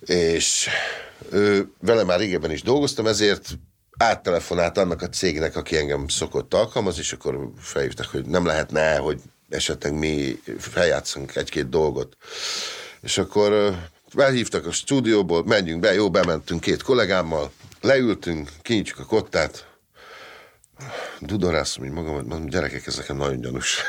És 0.05 0.67
ő, 1.31 1.71
vele 1.79 2.03
már 2.03 2.19
régebben 2.19 2.51
is 2.51 2.61
dolgoztam, 2.61 3.07
ezért 3.07 3.57
áttelefonált 3.97 4.77
annak 4.77 5.01
a 5.01 5.09
cégnek, 5.09 5.55
aki 5.55 5.77
engem 5.77 6.07
szokott 6.07 6.53
alkalmazni, 6.53 7.01
és 7.01 7.13
akkor 7.13 7.51
felhívtak, 7.59 8.05
hogy 8.05 8.25
nem 8.25 8.45
lehetne, 8.45 8.97
hogy 8.97 9.21
esetleg 9.49 9.93
mi 9.93 10.41
feljátszunk 10.57 11.35
egy-két 11.35 11.69
dolgot. 11.69 12.17
És 13.01 13.17
akkor 13.17 13.77
felhívtak 14.07 14.65
a 14.65 14.71
stúdióból, 14.71 15.43
menjünk 15.45 15.79
be, 15.79 15.93
jó, 15.93 16.09
bementünk 16.09 16.61
két 16.61 16.83
kollégámmal, 16.83 17.51
leültünk, 17.81 18.49
kinyitjuk 18.61 18.99
a 18.99 19.05
kottát, 19.05 19.67
dudorászom 21.19 21.85
így 21.85 21.91
magam, 21.91 22.13
mondom, 22.13 22.45
gyerekek, 22.45 22.87
ez 22.87 23.01
nagyon 23.07 23.41
gyanús. 23.41 23.81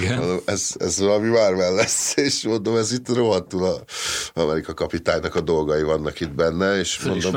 Igen. 0.00 0.18
Mondom, 0.18 0.40
ez, 0.44 0.70
ez 0.78 0.98
valami 0.98 1.28
már 1.28 1.52
lesz, 1.52 2.16
és 2.16 2.42
mondom, 2.42 2.76
ez 2.76 2.92
itt 2.92 3.08
rohadtul 3.08 3.64
a 3.64 3.84
Amerika 4.40 4.74
kapitánynak 4.74 5.34
a 5.34 5.40
dolgai 5.40 5.82
vannak 5.82 6.20
itt 6.20 6.34
benne. 6.34 6.78
És 6.78 6.98
mondom, 6.98 7.32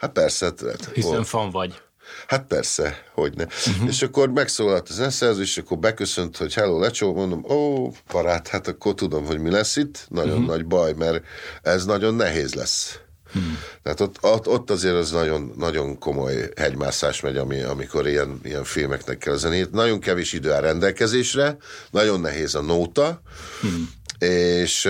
Hát 0.00 0.12
persze. 0.12 0.46
Hát, 0.46 0.90
Hiszen 0.94 1.24
fan 1.24 1.50
vagy. 1.50 1.80
Hát 2.26 2.46
persze, 2.46 3.04
hogy 3.14 3.34
ne. 3.36 3.44
Uh-huh. 3.44 3.88
És 3.88 4.02
akkor 4.02 4.30
megszólalt 4.30 4.88
az 4.88 4.94
zeneszerző, 4.94 5.42
és 5.42 5.58
akkor 5.58 5.78
beköszönt, 5.78 6.36
hogy 6.36 6.54
hello, 6.54 6.80
lecsó, 6.80 7.14
mondom, 7.14 7.44
ó, 7.50 7.90
parát, 8.06 8.48
hát 8.48 8.68
akkor 8.68 8.94
tudom, 8.94 9.24
hogy 9.24 9.38
mi 9.38 9.50
lesz 9.50 9.76
itt. 9.76 10.06
Nagyon 10.08 10.32
uh-huh. 10.32 10.46
nagy 10.46 10.66
baj, 10.66 10.92
mert 10.92 11.24
ez 11.62 11.84
nagyon 11.84 12.14
nehéz 12.14 12.54
lesz. 12.54 12.98
Hmm. 13.32 13.58
Tehát 13.82 14.00
ott, 14.00 14.16
ott, 14.20 14.48
ott 14.48 14.70
azért 14.70 14.94
az 14.94 15.10
nagyon, 15.10 15.52
nagyon 15.56 15.98
komoly 15.98 16.50
hegymászás 16.56 17.20
megy, 17.20 17.36
ami, 17.36 17.60
amikor 17.60 18.06
ilyen, 18.08 18.40
ilyen 18.42 18.64
filmeknek 18.64 19.18
kell 19.18 19.36
zenét. 19.36 19.70
Nagyon 19.70 20.00
kevés 20.00 20.32
idő 20.32 20.52
áll 20.52 20.60
rendelkezésre, 20.60 21.56
nagyon 21.90 22.20
nehéz 22.20 22.54
a 22.54 22.60
nóta, 22.60 23.20
hmm. 23.60 23.90
és 24.18 24.88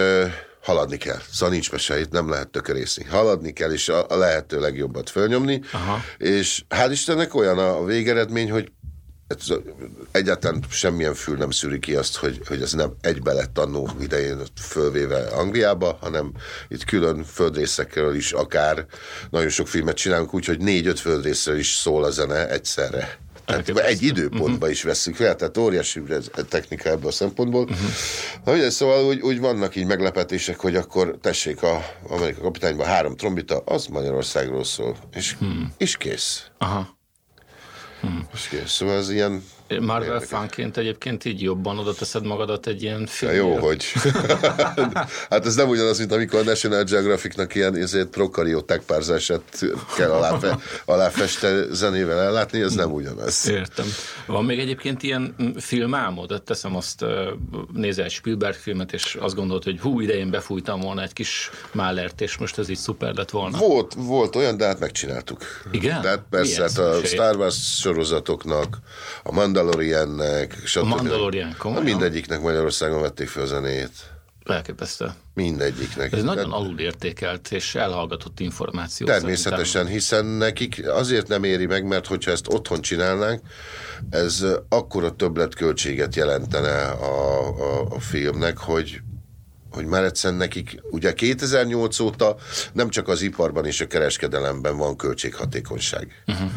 haladni 0.68 0.96
kell. 0.96 1.20
Szóval 1.32 1.54
nincs 1.54 1.72
mese, 1.72 2.00
itt 2.00 2.10
nem 2.10 2.30
lehet 2.30 2.48
tökörészni. 2.48 3.04
Haladni 3.04 3.52
kell, 3.52 3.72
és 3.72 3.88
a, 3.88 4.06
a 4.08 4.16
lehető 4.16 4.60
legjobbat 4.60 5.10
fölnyomni. 5.10 5.60
Aha. 5.72 6.00
És 6.18 6.64
hál' 6.68 6.88
Istennek 6.90 7.34
olyan 7.34 7.58
a 7.58 7.84
végeredmény, 7.84 8.50
hogy 8.50 8.72
egyáltalán 10.10 10.64
semmilyen 10.70 11.14
fül 11.14 11.36
nem 11.36 11.50
szűri 11.50 11.78
ki 11.78 11.94
azt, 11.94 12.16
hogy, 12.16 12.40
hogy 12.46 12.62
ez 12.62 12.72
nem 12.72 12.94
egybe 13.00 13.32
lett 13.32 13.58
annó 13.58 13.90
idején 14.00 14.42
fölvéve 14.60 15.26
Angliába, 15.26 15.98
hanem 16.00 16.32
itt 16.68 16.84
külön 16.84 17.24
földrészekről 17.24 18.14
is 18.14 18.32
akár 18.32 18.86
nagyon 19.30 19.48
sok 19.48 19.68
filmet 19.68 19.96
csinálunk, 19.96 20.34
úgyhogy 20.34 20.58
négy-öt 20.58 21.00
földrészről 21.00 21.58
is 21.58 21.74
szól 21.74 22.04
a 22.04 22.10
zene 22.10 22.48
egyszerre. 22.48 23.18
Tehát 23.44 23.78
egy 23.78 24.02
időpontba 24.02 24.52
uh-huh. 24.52 24.70
is 24.70 24.82
veszünk 24.82 25.16
fel, 25.16 25.36
tehát 25.36 25.58
óriási 25.58 26.02
ez 26.08 26.30
technika 26.48 26.88
ebből 26.88 27.08
a 27.08 27.12
szempontból. 27.12 27.62
Uh-huh. 27.62 27.90
Na, 28.44 28.52
ugye, 28.52 28.70
szóval 28.70 29.04
úgy, 29.04 29.20
úgy 29.20 29.40
vannak 29.40 29.76
így 29.76 29.86
meglepetések, 29.86 30.58
hogy 30.58 30.76
akkor 30.76 31.18
tessék 31.20 31.62
a 31.62 31.84
Amerika 32.08 32.40
kapitányban 32.40 32.86
három 32.86 33.16
trombita, 33.16 33.58
az 33.58 33.86
Magyarországról 33.86 34.64
szól, 34.64 34.96
és, 35.12 35.36
hmm. 35.38 35.72
is 35.78 35.96
kész. 35.96 36.44
Aha. 36.58 36.97
Hmm. 38.00 38.26
És. 38.32 38.70
Szóval 38.70 38.96
ez 38.96 39.10
ilyen 39.10 39.42
Marvel 39.80 40.20
fanként 40.20 40.76
egyébként 40.76 41.24
így 41.24 41.42
jobban 41.42 41.78
oda 41.78 41.94
teszed 41.94 42.26
magadat 42.26 42.66
egy 42.66 42.82
ilyen 42.82 43.06
film. 43.06 43.32
Ja, 43.32 43.36
jó, 43.36 43.56
hogy. 43.56 43.84
hát 45.30 45.46
ez 45.46 45.54
nem 45.54 45.68
ugyanaz, 45.68 45.98
mint 45.98 46.12
amikor 46.12 46.40
a 46.40 46.42
National 46.42 46.82
Geographicnak 46.82 47.54
ilyen 47.54 47.76
ezért 47.76 48.08
prokarióták 48.08 48.82
párzását 48.82 49.42
kell 49.96 50.10
aláfe, 50.10 50.58
aláfeste 50.84 51.64
zenével 51.70 52.20
ellátni, 52.20 52.60
ez 52.60 52.74
nem 52.74 52.92
ugyanaz. 52.92 53.48
Értem. 53.48 53.86
Van 54.26 54.44
még 54.44 54.58
egyébként 54.58 55.02
ilyen 55.02 55.34
filmálmod? 55.56 56.42
Teszem 56.44 56.76
azt, 56.76 57.04
nézel 57.72 58.04
egy 58.04 58.10
Spielberg 58.10 58.54
filmet, 58.54 58.92
és 58.92 59.16
azt 59.20 59.34
gondolod, 59.34 59.64
hogy 59.64 59.80
hú, 59.80 60.00
idején 60.00 60.30
befújtam 60.30 60.80
volna 60.80 61.02
egy 61.02 61.12
kis 61.12 61.50
Málert, 61.72 62.20
és 62.20 62.36
most 62.36 62.58
ez 62.58 62.68
így 62.68 62.76
szuper 62.76 63.14
lett 63.14 63.30
volna. 63.30 63.58
Volt, 63.58 63.94
volt 63.96 64.36
olyan, 64.36 64.56
de 64.56 64.66
hát 64.66 64.78
megcsináltuk. 64.78 65.42
Igen? 65.70 66.00
Tehát 66.00 66.22
persze, 66.30 66.62
hát 66.62 66.78
a 66.78 67.04
Star 67.04 67.36
Wars 67.36 67.78
sorozatoknak, 67.80 68.78
a 69.22 69.32
Mandal 69.32 69.57
Mandaloriannek, 69.58 70.56
stb. 70.64 70.82
A 70.82 70.86
Mandalorian, 70.86 71.54
komolyan? 71.58 71.84
Mindegyiknek 71.84 72.40
Magyarországon 72.40 73.00
vették 73.00 73.28
fel 73.28 73.42
a 73.42 73.46
zenét. 73.46 73.90
Elképesztő. 74.44 75.06
Mindegyiknek. 75.34 76.12
Ez 76.12 76.22
nagyon 76.22 76.52
alulértékelt 76.52 77.52
és 77.52 77.74
elhallgatott 77.74 78.40
információ. 78.40 79.06
Természetesen, 79.06 79.64
szerintem. 79.64 79.94
hiszen 79.94 80.24
nekik 80.24 80.88
azért 80.88 81.28
nem 81.28 81.44
éri 81.44 81.66
meg, 81.66 81.84
mert 81.86 82.06
hogyha 82.06 82.30
ezt 82.30 82.48
otthon 82.48 82.80
csinálnánk, 82.80 83.40
ez 84.10 84.44
akkora 84.68 85.16
többletköltséget 85.16 86.14
jelentene 86.14 86.82
a, 86.82 87.48
a, 87.48 87.86
a 87.90 88.00
filmnek, 88.00 88.58
hogy 88.58 89.00
hogy 89.70 89.86
már 89.86 90.04
egyszerűen 90.04 90.38
nekik, 90.38 90.82
ugye 90.90 91.12
2008 91.12 91.98
óta 91.98 92.36
nem 92.72 92.88
csak 92.88 93.08
az 93.08 93.22
iparban 93.22 93.66
és 93.66 93.80
a 93.80 93.86
kereskedelemben 93.86 94.76
van 94.76 94.96
költséghatékonyság. 94.96 96.22
Uh-huh. 96.26 96.50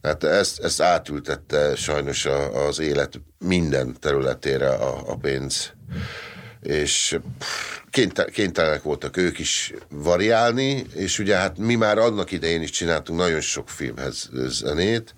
Tehát 0.00 0.24
ezt, 0.24 0.60
ezt 0.60 0.80
átültette 0.80 1.74
sajnos 1.76 2.26
a, 2.26 2.66
az 2.66 2.78
élet 2.78 3.20
minden 3.38 3.96
területére 4.00 4.68
a, 4.68 5.10
a 5.10 5.16
pénz. 5.16 5.72
És 6.60 7.18
kénytelenek 8.32 8.82
voltak 8.82 9.16
ők 9.16 9.38
is 9.38 9.72
variálni, 9.90 10.86
és 10.94 11.18
ugye 11.18 11.36
hát 11.36 11.58
mi 11.58 11.74
már 11.74 11.98
annak 11.98 12.30
idején 12.30 12.62
is 12.62 12.70
csináltunk 12.70 13.18
nagyon 13.18 13.40
sok 13.40 13.68
filmhez 13.68 14.30
zenét, 14.46 15.14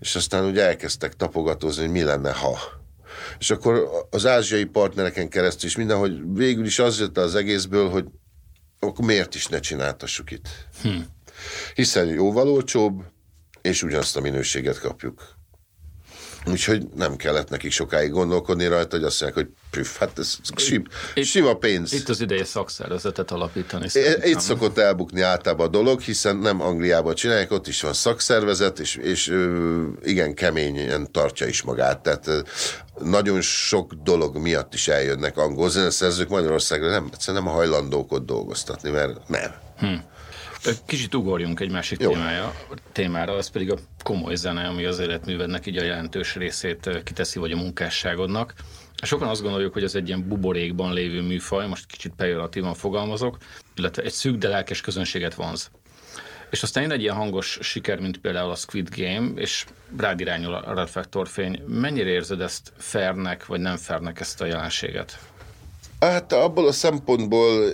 és 0.00 0.14
aztán 0.14 0.44
ugye 0.44 0.62
elkezdtek 0.62 1.14
tapogatózni, 1.14 1.82
hogy 1.82 1.92
mi 1.92 2.02
lenne, 2.02 2.32
ha. 2.32 2.58
És 3.38 3.50
akkor 3.50 3.90
az 4.10 4.26
ázsiai 4.26 4.64
partnereken 4.64 5.28
keresztül 5.28 5.68
is 5.68 5.76
mindenhogy 5.76 6.20
végül 6.34 6.64
is 6.64 6.78
az 6.78 6.98
jött 6.98 7.18
az 7.18 7.34
egészből, 7.34 7.88
hogy 7.88 8.04
akkor 8.78 9.04
miért 9.04 9.34
is 9.34 9.46
ne 9.46 9.58
csináltassuk 9.58 10.30
itt. 10.30 10.48
Hm. 10.82 10.88
Hiszen 11.74 12.06
jóval 12.06 12.48
olcsóbb, 12.48 13.02
és 13.64 13.82
ugyanazt 13.82 14.16
a 14.16 14.20
minőséget 14.20 14.80
kapjuk. 14.80 15.22
Úgyhogy 16.46 16.86
nem 16.94 17.16
kellett 17.16 17.48
nekik 17.48 17.72
sokáig 17.72 18.10
gondolkodni 18.10 18.66
rajta, 18.66 18.96
hogy 18.96 19.04
azt 19.04 19.20
mondják, 19.20 19.46
hogy 19.46 19.54
püff, 19.70 19.98
hát 19.98 20.18
ez 20.18 20.36
itt, 21.14 21.24
sima 21.24 21.54
pénz. 21.54 21.92
Itt 21.92 22.08
az 22.08 22.20
ideje 22.20 22.44
szakszervezetet 22.44 23.30
alapítani. 23.30 23.88
Szerintem. 23.88 24.30
Itt 24.30 24.40
szokott 24.40 24.78
elbukni 24.78 25.20
általában 25.20 25.66
a 25.66 25.70
dolog, 25.70 26.00
hiszen 26.00 26.36
nem 26.36 26.60
Angliában 26.60 27.14
csinálják, 27.14 27.50
ott 27.50 27.66
is 27.66 27.80
van 27.80 27.92
szakszervezet, 27.92 28.78
és, 28.78 28.96
és 28.96 29.38
igen 30.02 30.34
keményen 30.34 31.12
tartja 31.12 31.46
is 31.46 31.62
magát. 31.62 32.02
Tehát 32.02 32.30
nagyon 32.98 33.40
sok 33.40 33.92
dolog 33.92 34.36
miatt 34.36 34.74
is 34.74 34.88
eljönnek 34.88 35.36
angol 35.36 35.70
zeneszerzők 35.70 36.28
Magyarországra, 36.28 36.90
nem, 36.90 37.08
egyszerűen 37.12 37.42
nem 37.42 37.52
hajlandók 37.52 38.12
ott 38.12 38.26
dolgoztatni, 38.26 38.90
mert 38.90 39.28
nem. 39.28 39.54
Hm. 39.78 39.94
Kicsit 40.86 41.14
ugorjunk 41.14 41.60
egy 41.60 41.70
másik 41.70 41.98
témája, 41.98 42.54
témára, 42.92 43.32
az 43.32 43.50
pedig 43.50 43.72
a 43.72 43.76
komoly 44.02 44.34
zene, 44.34 44.66
ami 44.66 44.84
az 44.84 44.98
életművednek 44.98 45.66
így 45.66 45.76
a 45.76 45.82
jelentős 45.82 46.34
részét 46.34 47.02
kiteszi, 47.04 47.38
vagy 47.38 47.52
a 47.52 47.56
munkásságodnak. 47.56 48.54
Sokan 49.02 49.28
azt 49.28 49.42
gondoljuk, 49.42 49.72
hogy 49.72 49.82
ez 49.82 49.94
egy 49.94 50.08
ilyen 50.08 50.28
buborékban 50.28 50.92
lévő 50.92 51.22
műfaj, 51.22 51.68
most 51.68 51.86
kicsit 51.86 52.12
pejoratívan 52.16 52.74
fogalmazok, 52.74 53.36
illetve 53.76 54.02
egy 54.02 54.12
szűk, 54.12 54.36
de 54.36 54.48
lelkes 54.48 54.80
közönséget 54.80 55.34
vonz. 55.34 55.70
És 56.50 56.62
aztán 56.62 56.82
jön 56.82 56.92
egy 56.92 57.00
ilyen 57.00 57.14
hangos 57.14 57.58
siker, 57.62 58.00
mint 58.00 58.18
például 58.18 58.50
a 58.50 58.54
Squid 58.54 58.88
Game, 58.96 59.30
és 59.34 59.64
rád 59.96 60.20
irányul 60.20 60.54
a 60.54 60.74
reflektorfény. 60.74 61.62
Mennyire 61.66 62.08
érzed 62.08 62.40
ezt 62.40 62.72
fairnek, 62.78 63.46
vagy 63.46 63.60
nem 63.60 63.76
fairnek 63.76 64.20
ezt 64.20 64.40
a 64.40 64.44
jelenséget? 64.44 65.18
Hát 66.00 66.32
abból 66.32 66.66
a 66.66 66.72
szempontból 66.72 67.70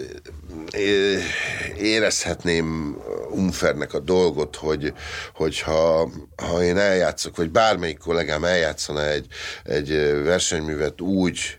érezhetném 1.80 2.98
unfernek 3.30 3.94
a 3.94 3.98
dolgot, 3.98 4.56
hogy, 4.56 4.92
hogyha 5.34 6.10
ha 6.36 6.62
én 6.62 6.76
eljátszok, 6.76 7.36
vagy 7.36 7.50
bármelyik 7.50 7.98
kollégám 7.98 8.44
eljátszana 8.44 9.06
egy, 9.06 9.26
egy 9.64 9.88
versenyművet 10.24 11.00
úgy 11.00 11.58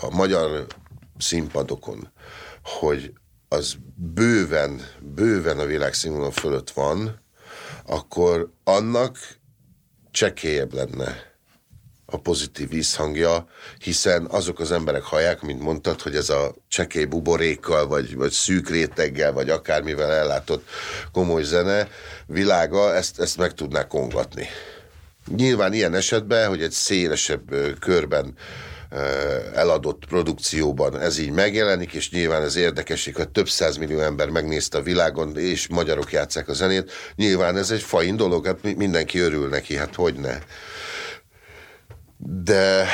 a 0.00 0.14
magyar 0.14 0.66
színpadokon, 1.18 2.12
hogy 2.62 3.12
az 3.48 3.76
bőven, 3.94 4.80
bőven 5.00 5.58
a 5.58 5.64
világszínvonal 5.64 6.30
fölött 6.30 6.70
van, 6.70 7.20
akkor 7.86 8.52
annak 8.64 9.18
csekélyebb 10.10 10.74
lenne 10.74 11.31
a 12.12 12.18
pozitív 12.18 12.68
vízhangja, 12.68 13.46
hiszen 13.78 14.26
azok 14.30 14.60
az 14.60 14.72
emberek 14.72 15.02
hallják, 15.02 15.40
mint 15.40 15.60
mondtad, 15.60 16.00
hogy 16.00 16.16
ez 16.16 16.28
a 16.28 16.54
csekély 16.68 17.04
buborékkal, 17.04 17.86
vagy, 17.86 18.16
vagy 18.16 18.30
szűk 18.30 18.70
réteggel, 18.70 19.32
vagy 19.32 19.50
akármivel 19.50 20.12
ellátott 20.12 20.68
komoly 21.12 21.42
zene 21.42 21.88
világa, 22.26 22.94
ezt, 22.94 23.20
ezt 23.20 23.36
meg 23.36 23.54
tudná 23.54 23.86
kongatni. 23.86 24.46
Nyilván 25.36 25.72
ilyen 25.72 25.94
esetben, 25.94 26.48
hogy 26.48 26.62
egy 26.62 26.70
szélesebb 26.70 27.54
körben 27.80 28.34
eladott 29.54 30.04
produkcióban 30.08 31.00
ez 31.00 31.18
így 31.18 31.30
megjelenik, 31.30 31.92
és 31.92 32.10
nyilván 32.10 32.42
ez 32.42 32.56
érdekesség, 32.56 33.16
hogy 33.16 33.28
több 33.28 33.48
millió 33.78 34.00
ember 34.00 34.28
megnézte 34.28 34.78
a 34.78 34.82
világon, 34.82 35.36
és 35.36 35.68
magyarok 35.68 36.12
játszák 36.12 36.48
a 36.48 36.52
zenét. 36.52 36.92
Nyilván 37.16 37.56
ez 37.56 37.70
egy 37.70 37.82
fain 37.82 38.16
dolog, 38.16 38.46
hát 38.46 38.76
mindenki 38.76 39.18
örül 39.18 39.48
neki, 39.48 39.76
hát 39.76 39.94
hogy 39.94 40.14
ne 40.14 40.38
de 42.24 42.86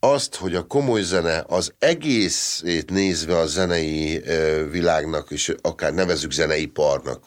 azt, 0.00 0.34
hogy 0.34 0.54
a 0.54 0.66
komoly 0.66 1.02
zene 1.02 1.44
az 1.48 1.74
egészét 1.78 2.90
nézve 2.90 3.38
a 3.38 3.46
zenei 3.46 4.22
világnak, 4.70 5.30
és 5.30 5.54
akár 5.60 5.94
nevezük 5.94 6.30
zeneiparnak, 6.30 7.24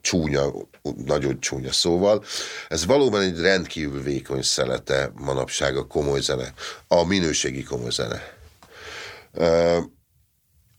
csúnya, 0.00 0.52
nagyon 1.04 1.40
csúnya 1.40 1.72
szóval, 1.72 2.24
ez 2.68 2.86
valóban 2.86 3.20
egy 3.20 3.40
rendkívül 3.40 4.02
vékony 4.02 4.42
szelete 4.42 5.12
manapság 5.14 5.76
a 5.76 5.86
komoly 5.86 6.20
zene, 6.20 6.52
a 6.88 7.04
minőségi 7.04 7.62
komoly 7.62 7.90
zene. 7.90 8.22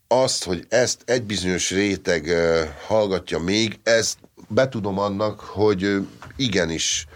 Azt, 0.08 0.44
hogy 0.44 0.66
ezt 0.70 1.02
egy 1.06 1.24
bizonyos 1.24 1.72
réteg 1.72 2.30
hallgatja 2.88 3.40
még, 3.40 3.80
ezt 3.84 4.18
betudom 4.48 5.00
annak, 5.00 5.40
hogy 5.40 6.08
igenis 6.36 7.08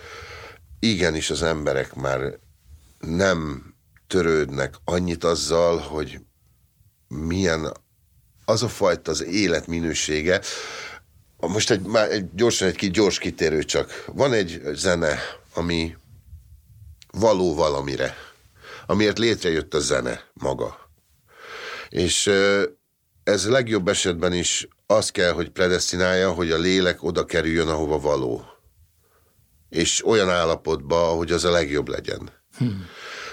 igenis 0.80 1.30
az 1.30 1.44
emberek 1.44 1.96
már 1.96 2.40
nem 3.00 3.74
törődnek 4.08 4.76
annyit 4.84 5.24
azzal, 5.24 5.78
hogy 5.78 6.20
milyen 7.08 7.72
az 8.46 8.64
a 8.64 8.68
fajta 8.68 9.12
az 9.12 9.24
életminősége. 9.24 10.42
Most 11.38 11.72
egy, 11.72 11.82
már 11.82 12.12
egy, 12.12 12.30
gyorsan 12.34 12.68
egy 12.68 12.92
gyors 12.92 13.20
kitérő 13.20 13.64
csak. 13.64 14.04
Van 14.06 14.34
egy 14.34 14.62
zene, 14.74 15.20
ami 15.54 15.96
való 17.12 17.56
valamire, 17.56 18.16
amiért 18.86 19.18
létrejött 19.18 19.74
a 19.74 19.80
zene 19.80 20.24
maga. 20.34 20.90
És 21.90 22.32
ez 23.24 23.50
legjobb 23.50 23.88
esetben 23.88 24.34
is 24.34 24.68
az 24.86 25.10
kell, 25.12 25.32
hogy 25.32 25.50
predestinálja, 25.50 26.32
hogy 26.32 26.52
a 26.52 26.58
lélek 26.58 27.04
oda 27.04 27.26
kerüljön, 27.26 27.68
ahova 27.68 28.00
való 28.00 28.57
és 29.70 30.06
olyan 30.06 30.30
állapotba, 30.30 30.98
hogy 30.98 31.32
az 31.32 31.46
a 31.46 31.52
legjobb 31.52 31.88
legyen. 31.88 32.30
Hmm. 32.58 32.86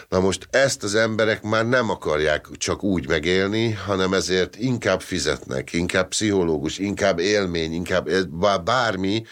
Na 0.09 0.21
most 0.21 0.49
ezt 0.51 0.83
az 0.83 0.95
emberek 0.95 1.43
már 1.43 1.67
nem 1.67 1.91
akarják 1.91 2.49
csak 2.57 2.83
úgy 2.83 3.09
megélni, 3.09 3.73
hanem 3.73 4.13
ezért 4.13 4.57
inkább 4.57 5.01
fizetnek, 5.01 5.73
inkább 5.73 6.09
pszichológus, 6.09 6.79
inkább 6.79 7.19
élmény, 7.19 7.73
inkább 7.73 8.09
bármi, 8.65 9.25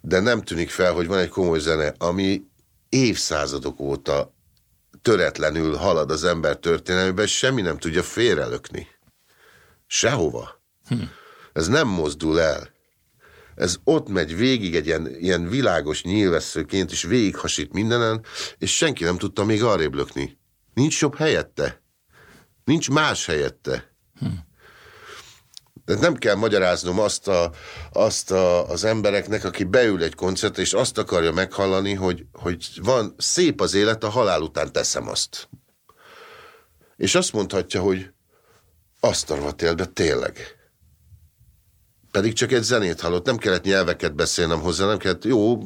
de 0.00 0.20
nem 0.20 0.42
tűnik 0.42 0.70
fel, 0.70 0.92
hogy 0.92 1.06
van 1.06 1.18
egy 1.18 1.28
komoly 1.28 1.58
zene, 1.58 1.94
ami 1.98 2.42
évszázadok 2.88 3.80
óta 3.80 4.34
töretlenül 5.02 5.76
halad 5.76 6.10
az 6.10 6.24
ember 6.24 6.56
történelmében, 6.56 7.26
semmi 7.26 7.62
nem 7.62 7.78
tudja 7.78 8.02
félrelökni. 8.02 8.88
Sehova. 9.86 10.60
Hm. 10.88 11.02
Ez 11.52 11.68
nem 11.68 11.88
mozdul 11.88 12.40
el 12.40 12.73
ez 13.56 13.76
ott 13.84 14.08
megy 14.08 14.36
végig 14.36 14.74
egy 14.74 14.86
ilyen, 14.86 15.14
ilyen 15.18 15.48
világos 15.48 16.02
nyílveszőként, 16.02 16.90
és 16.90 17.02
végighasít 17.02 17.72
mindenen, 17.72 18.24
és 18.58 18.76
senki 18.76 19.04
nem 19.04 19.18
tudta 19.18 19.44
még 19.44 19.62
arrébb 19.62 19.94
lökni. 19.94 20.38
Nincs 20.74 21.00
jobb 21.00 21.16
helyette. 21.16 21.82
Nincs 22.64 22.90
más 22.90 23.26
helyette. 23.26 23.94
Hm. 24.18 24.26
De 25.84 25.94
nem 25.94 26.14
kell 26.14 26.34
magyaráznom 26.34 26.98
azt, 26.98 27.28
a, 27.28 27.52
azt 27.92 28.30
a, 28.30 28.68
az 28.68 28.84
embereknek, 28.84 29.44
aki 29.44 29.64
beül 29.64 30.02
egy 30.02 30.14
koncertre, 30.14 30.62
és 30.62 30.72
azt 30.72 30.98
akarja 30.98 31.32
meghallani, 31.32 31.94
hogy, 31.94 32.26
hogy 32.32 32.68
van 32.82 33.14
szép 33.18 33.60
az 33.60 33.74
élet, 33.74 34.04
a 34.04 34.08
halál 34.08 34.40
után 34.40 34.72
teszem 34.72 35.08
azt. 35.08 35.48
És 36.96 37.14
azt 37.14 37.32
mondhatja, 37.32 37.80
hogy 37.80 38.10
azt 39.00 39.30
a 39.30 39.54
tényleg 39.92 40.53
pedig 42.14 42.32
csak 42.32 42.52
egy 42.52 42.62
zenét 42.62 43.00
hallott, 43.00 43.26
nem 43.26 43.36
kellett 43.36 43.64
nyelveket 43.64 44.14
beszélnem 44.14 44.60
hozzá, 44.60 44.86
nem 44.86 44.98
kellett, 44.98 45.24
jó, 45.24 45.58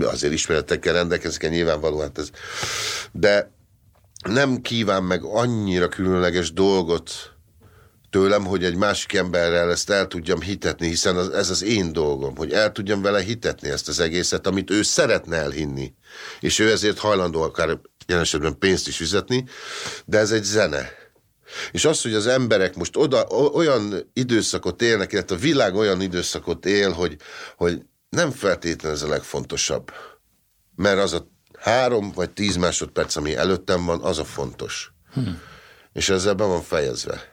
azért 0.00 0.32
ismeretekkel 0.32 0.92
rendelkezik, 0.92 1.48
nyilvánvaló, 1.48 2.00
hát 2.00 2.18
ez, 2.18 2.30
de 3.12 3.52
nem 4.28 4.60
kíván 4.60 5.02
meg 5.02 5.24
annyira 5.24 5.88
különleges 5.88 6.52
dolgot 6.52 7.12
tőlem, 8.10 8.44
hogy 8.44 8.64
egy 8.64 8.76
másik 8.76 9.14
emberrel 9.14 9.70
ezt 9.70 9.90
el 9.90 10.06
tudjam 10.06 10.40
hitetni, 10.40 10.86
hiszen 10.86 11.16
az, 11.16 11.30
ez 11.30 11.50
az 11.50 11.62
én 11.62 11.92
dolgom, 11.92 12.36
hogy 12.36 12.52
el 12.52 12.72
tudjam 12.72 13.02
vele 13.02 13.22
hitetni 13.22 13.68
ezt 13.68 13.88
az 13.88 14.00
egészet, 14.00 14.46
amit 14.46 14.70
ő 14.70 14.82
szeretne 14.82 15.36
elhinni. 15.36 15.94
És 16.40 16.58
ő 16.58 16.70
ezért 16.70 16.98
hajlandó 16.98 17.42
akár 17.42 17.78
jelen 18.06 18.22
esetben 18.22 18.58
pénzt 18.58 18.88
is 18.88 18.96
fizetni, 18.96 19.44
de 20.04 20.18
ez 20.18 20.30
egy 20.30 20.44
zene. 20.44 20.99
És 21.72 21.84
az, 21.84 22.02
hogy 22.02 22.14
az 22.14 22.26
emberek 22.26 22.76
most 22.76 22.96
oda, 22.96 23.26
olyan 23.28 24.10
időszakot 24.12 24.82
élnek, 24.82 25.12
illetve 25.12 25.36
a 25.36 25.38
világ 25.38 25.74
olyan 25.74 26.00
időszakot 26.00 26.66
él, 26.66 26.92
hogy, 26.92 27.16
hogy 27.56 27.82
nem 28.08 28.30
feltétlenül 28.30 28.96
ez 28.96 29.02
a 29.02 29.08
legfontosabb. 29.08 29.92
Mert 30.76 30.98
az 30.98 31.12
a 31.12 31.30
három 31.58 32.12
vagy 32.12 32.30
tíz 32.30 32.56
másodperc, 32.56 33.16
ami 33.16 33.36
előttem 33.36 33.84
van, 33.84 34.02
az 34.02 34.18
a 34.18 34.24
fontos. 34.24 34.92
Hm. 35.12 35.28
És 35.92 36.08
ezzel 36.08 36.34
be 36.34 36.44
van 36.44 36.62
fejezve. 36.62 37.32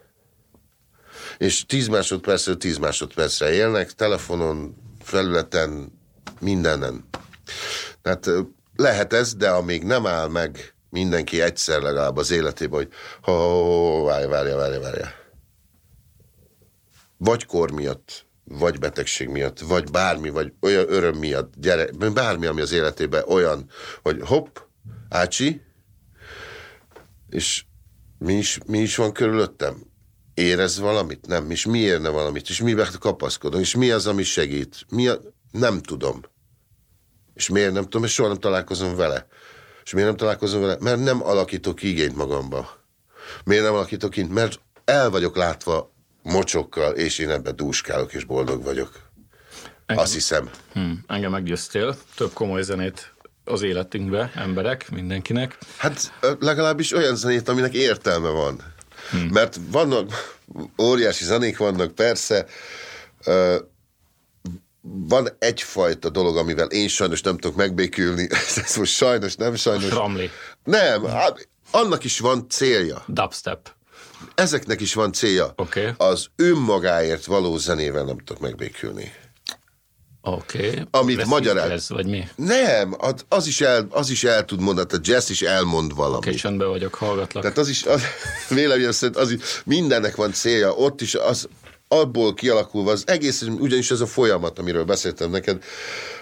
És 1.37 1.65
tíz 1.65 1.87
másodpercről 1.87 2.57
tíz 2.57 2.77
másodpercre 2.77 3.51
élnek, 3.51 3.91
telefonon, 3.91 4.75
felületen, 5.03 5.91
mindenen. 6.39 7.09
Tehát 8.01 8.29
lehet 8.75 9.13
ez, 9.13 9.35
de 9.35 9.49
amíg 9.49 9.83
nem 9.83 10.05
áll 10.05 10.27
meg 10.27 10.75
mindenki 10.89 11.41
egyszer 11.41 11.81
legalább 11.81 12.17
az 12.17 12.31
életében, 12.31 12.79
hogy 12.79 12.89
ha 13.21 14.03
várja, 14.03 14.27
várja, 14.27 14.55
várja, 14.55 14.79
várja. 14.79 15.11
Vagy 17.17 17.45
kor 17.45 17.71
miatt, 17.71 18.25
vagy 18.43 18.79
betegség 18.79 19.27
miatt, 19.27 19.59
vagy 19.59 19.91
bármi, 19.91 20.29
vagy 20.29 20.53
olyan 20.61 20.85
öröm 20.91 21.17
miatt, 21.17 21.53
gyere, 21.57 21.89
bármi, 22.13 22.45
ami 22.45 22.61
az 22.61 22.71
életében 22.71 23.23
olyan, 23.27 23.69
hogy 24.01 24.21
hopp, 24.21 24.57
ácsi, 25.09 25.61
és 27.29 27.65
mi 28.17 28.33
is, 28.33 28.59
mi 28.65 28.79
is 28.79 28.95
van 28.95 29.11
körülöttem? 29.11 29.85
Érez 30.33 30.79
valamit? 30.79 31.27
Nem. 31.27 31.51
És 31.51 31.65
mi 31.65 31.79
érne 31.79 32.09
valamit? 32.09 32.49
És 32.49 32.61
miben 32.61 32.87
kapaszkodom? 32.99 33.59
És 33.59 33.75
mi 33.75 33.91
az, 33.91 34.07
ami 34.07 34.23
segít? 34.23 34.85
Mi 34.89 35.07
a... 35.07 35.21
Nem 35.51 35.81
tudom. 35.81 36.21
És 37.33 37.49
miért 37.49 37.73
nem 37.73 37.83
tudom? 37.83 38.03
És 38.03 38.13
soha 38.13 38.29
nem 38.29 38.39
találkozom 38.39 38.95
vele. 38.95 39.27
És 39.87 39.93
miért 39.93 40.07
nem 40.07 40.17
találkozom 40.17 40.61
vele? 40.61 40.77
Mert 40.79 40.99
nem 40.99 41.23
alakítok 41.23 41.83
igényt 41.83 42.15
magamba. 42.15 42.77
Miért 43.43 43.63
nem 43.63 43.73
alakítok 43.73 44.09
ki? 44.09 44.23
Mert 44.23 44.59
el 44.85 45.09
vagyok 45.09 45.35
látva 45.35 45.91
mocsokkal, 46.21 46.93
és 46.93 47.17
én 47.17 47.29
ebben 47.29 47.55
dúskálok, 47.55 48.13
és 48.13 48.23
boldog 48.23 48.63
vagyok. 48.63 48.91
Engem, 49.85 50.03
Azt 50.03 50.13
hiszem. 50.13 50.49
Hmm, 50.73 51.03
engem 51.07 51.31
meggyőztél. 51.31 51.97
Több 52.15 52.33
komoly 52.33 52.61
zenét 52.61 53.13
az 53.43 53.61
életünkbe, 53.61 54.31
emberek, 54.35 54.91
mindenkinek. 54.91 55.57
Hát 55.77 56.13
legalábbis 56.39 56.93
olyan 56.93 57.15
zenét, 57.15 57.49
aminek 57.49 57.73
értelme 57.73 58.29
van. 58.29 58.61
Hmm. 59.11 59.27
Mert 59.31 59.59
vannak, 59.71 60.37
óriási 60.81 61.23
zenék 61.23 61.57
vannak, 61.57 61.95
persze, 61.95 62.45
van 64.89 65.29
egyfajta 65.39 66.09
dolog, 66.09 66.37
amivel 66.37 66.67
én 66.67 66.87
sajnos 66.87 67.21
nem 67.21 67.37
tudok 67.37 67.57
megbékülni, 67.57 68.27
ez 68.65 68.75
most 68.75 68.93
sajnos, 68.93 69.35
nem 69.35 69.55
sajnos. 69.55 69.89
Ramli. 69.89 70.29
Nem, 70.63 71.05
hát 71.05 71.47
annak 71.71 72.03
is 72.03 72.19
van 72.19 72.49
célja. 72.49 73.03
Dubstep. 73.07 73.75
Ezeknek 74.35 74.81
is 74.81 74.93
van 74.93 75.11
célja. 75.11 75.53
Okay. 75.55 75.89
Az 75.97 76.27
önmagáért 76.35 77.25
való 77.25 77.57
zenével 77.57 78.03
nem 78.03 78.17
tudok 78.17 78.41
megbékülni. 78.41 79.11
Oké. 80.21 80.69
Okay. 80.69 80.83
Amit 80.91 81.25
magyaráz. 81.25 81.69
Ez, 81.69 81.89
vagy 81.89 82.05
mi? 82.05 82.27
Nem, 82.35 82.97
az, 83.29 83.47
is 83.47 83.61
el, 83.61 83.87
az 83.89 84.09
is 84.09 84.23
el 84.23 84.45
tud 84.45 84.59
mondani, 84.59 84.87
a 84.91 84.97
jazz 85.01 85.29
is 85.29 85.41
elmond 85.41 85.95
valamit. 85.95 86.17
Oké, 86.17 86.27
okay, 86.27 86.39
csendben 86.39 86.67
vagyok, 86.67 86.95
hallgatlak. 86.95 87.43
Tehát 87.43 87.57
az 87.57 87.69
is, 87.69 87.85
az, 87.85 88.01
véleményem 88.49 88.91
szerint 88.91 89.17
az 89.17 89.31
is, 89.31 89.41
mindennek 89.65 90.15
van 90.15 90.31
célja, 90.31 90.73
ott 90.73 91.01
is 91.01 91.15
az, 91.15 91.47
abból 91.87 92.33
kialakulva 92.33 92.91
az 92.91 93.03
egész, 93.07 93.41
ugyanis 93.41 93.91
ez 93.91 94.01
a 94.01 94.05
folyamat, 94.05 94.59
amiről 94.59 94.83
beszéltem 94.83 95.29
neked, 95.29 95.63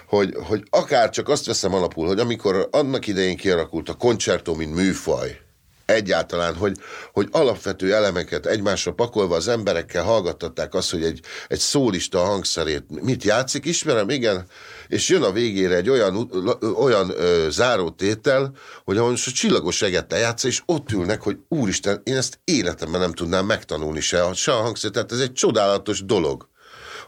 hogy, 0.06 0.34
hogy 0.42 0.62
akár 0.70 1.10
csak 1.10 1.28
azt 1.28 1.46
veszem 1.46 1.74
alapul, 1.74 2.06
hogy 2.06 2.18
amikor 2.18 2.68
annak 2.70 3.06
idején 3.06 3.36
kialakult 3.36 3.88
a 3.88 3.94
koncertó, 3.94 4.54
mint 4.54 4.74
műfaj, 4.74 5.40
egyáltalán, 5.86 6.54
hogy, 6.54 6.76
hogy 7.12 7.28
alapvető 7.30 7.94
elemeket 7.94 8.46
egymásra 8.46 8.92
pakolva 8.92 9.36
az 9.36 9.48
emberekkel 9.48 10.04
hallgattatták 10.04 10.74
azt, 10.74 10.90
hogy 10.90 11.04
egy, 11.04 11.20
egy 11.48 11.58
szólista 11.58 12.18
hangszerét 12.18 12.84
mit 13.02 13.24
játszik, 13.24 13.64
ismerem, 13.64 14.08
igen, 14.08 14.46
és 14.88 15.08
jön 15.08 15.22
a 15.22 15.32
végére 15.32 15.74
egy 15.74 15.88
olyan, 15.88 16.30
olyan 16.76 17.10
ö, 17.10 17.46
zárótétel, 17.50 18.52
hogy 18.84 18.96
ahol 18.96 19.10
most 19.10 19.26
a 19.26 19.30
csillagos 19.30 19.82
egettel 19.82 20.18
játsza, 20.18 20.48
és 20.48 20.62
ott 20.66 20.92
ülnek, 20.92 21.22
hogy 21.22 21.36
úristen, 21.48 22.00
én 22.04 22.16
ezt 22.16 22.40
életemben 22.44 23.00
nem 23.00 23.12
tudnám 23.12 23.46
megtanulni 23.46 24.00
se, 24.00 24.32
se 24.34 24.52
a 24.52 24.60
hangszer, 24.60 24.90
tehát 24.90 25.12
ez 25.12 25.20
egy 25.20 25.32
csodálatos 25.32 26.04
dolog, 26.04 26.48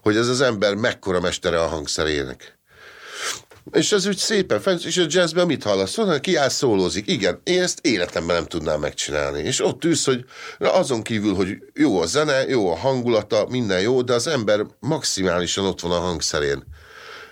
hogy 0.02 0.16
ez 0.16 0.28
az 0.28 0.40
ember 0.40 0.74
mekkora 0.74 1.20
mestere 1.20 1.60
a 1.60 1.66
hangszerének. 1.66 2.58
És 3.72 3.92
ez 3.92 4.06
úgy 4.06 4.16
szépen 4.16 4.60
és 4.84 4.96
a 4.96 5.04
jazzben 5.08 5.46
mit 5.46 5.62
hallasz? 5.62 5.96
Van, 5.96 6.20
ki 6.20 6.36
áll 6.36 6.48
szólózik. 6.48 7.06
Igen, 7.06 7.40
én 7.44 7.62
ezt 7.62 7.78
életemben 7.82 8.36
nem 8.36 8.46
tudnám 8.46 8.80
megcsinálni. 8.80 9.42
És 9.42 9.64
ott 9.64 9.84
ülsz, 9.84 10.04
hogy 10.04 10.24
azon 10.58 11.02
kívül, 11.02 11.34
hogy 11.34 11.56
jó 11.74 12.00
a 12.00 12.06
zene, 12.06 12.48
jó 12.48 12.70
a 12.70 12.76
hangulata, 12.76 13.46
minden 13.48 13.80
jó, 13.80 14.02
de 14.02 14.14
az 14.14 14.26
ember 14.26 14.66
maximálisan 14.80 15.64
ott 15.64 15.80
van 15.80 15.90
a 15.90 15.98
hangszerén. 15.98 16.64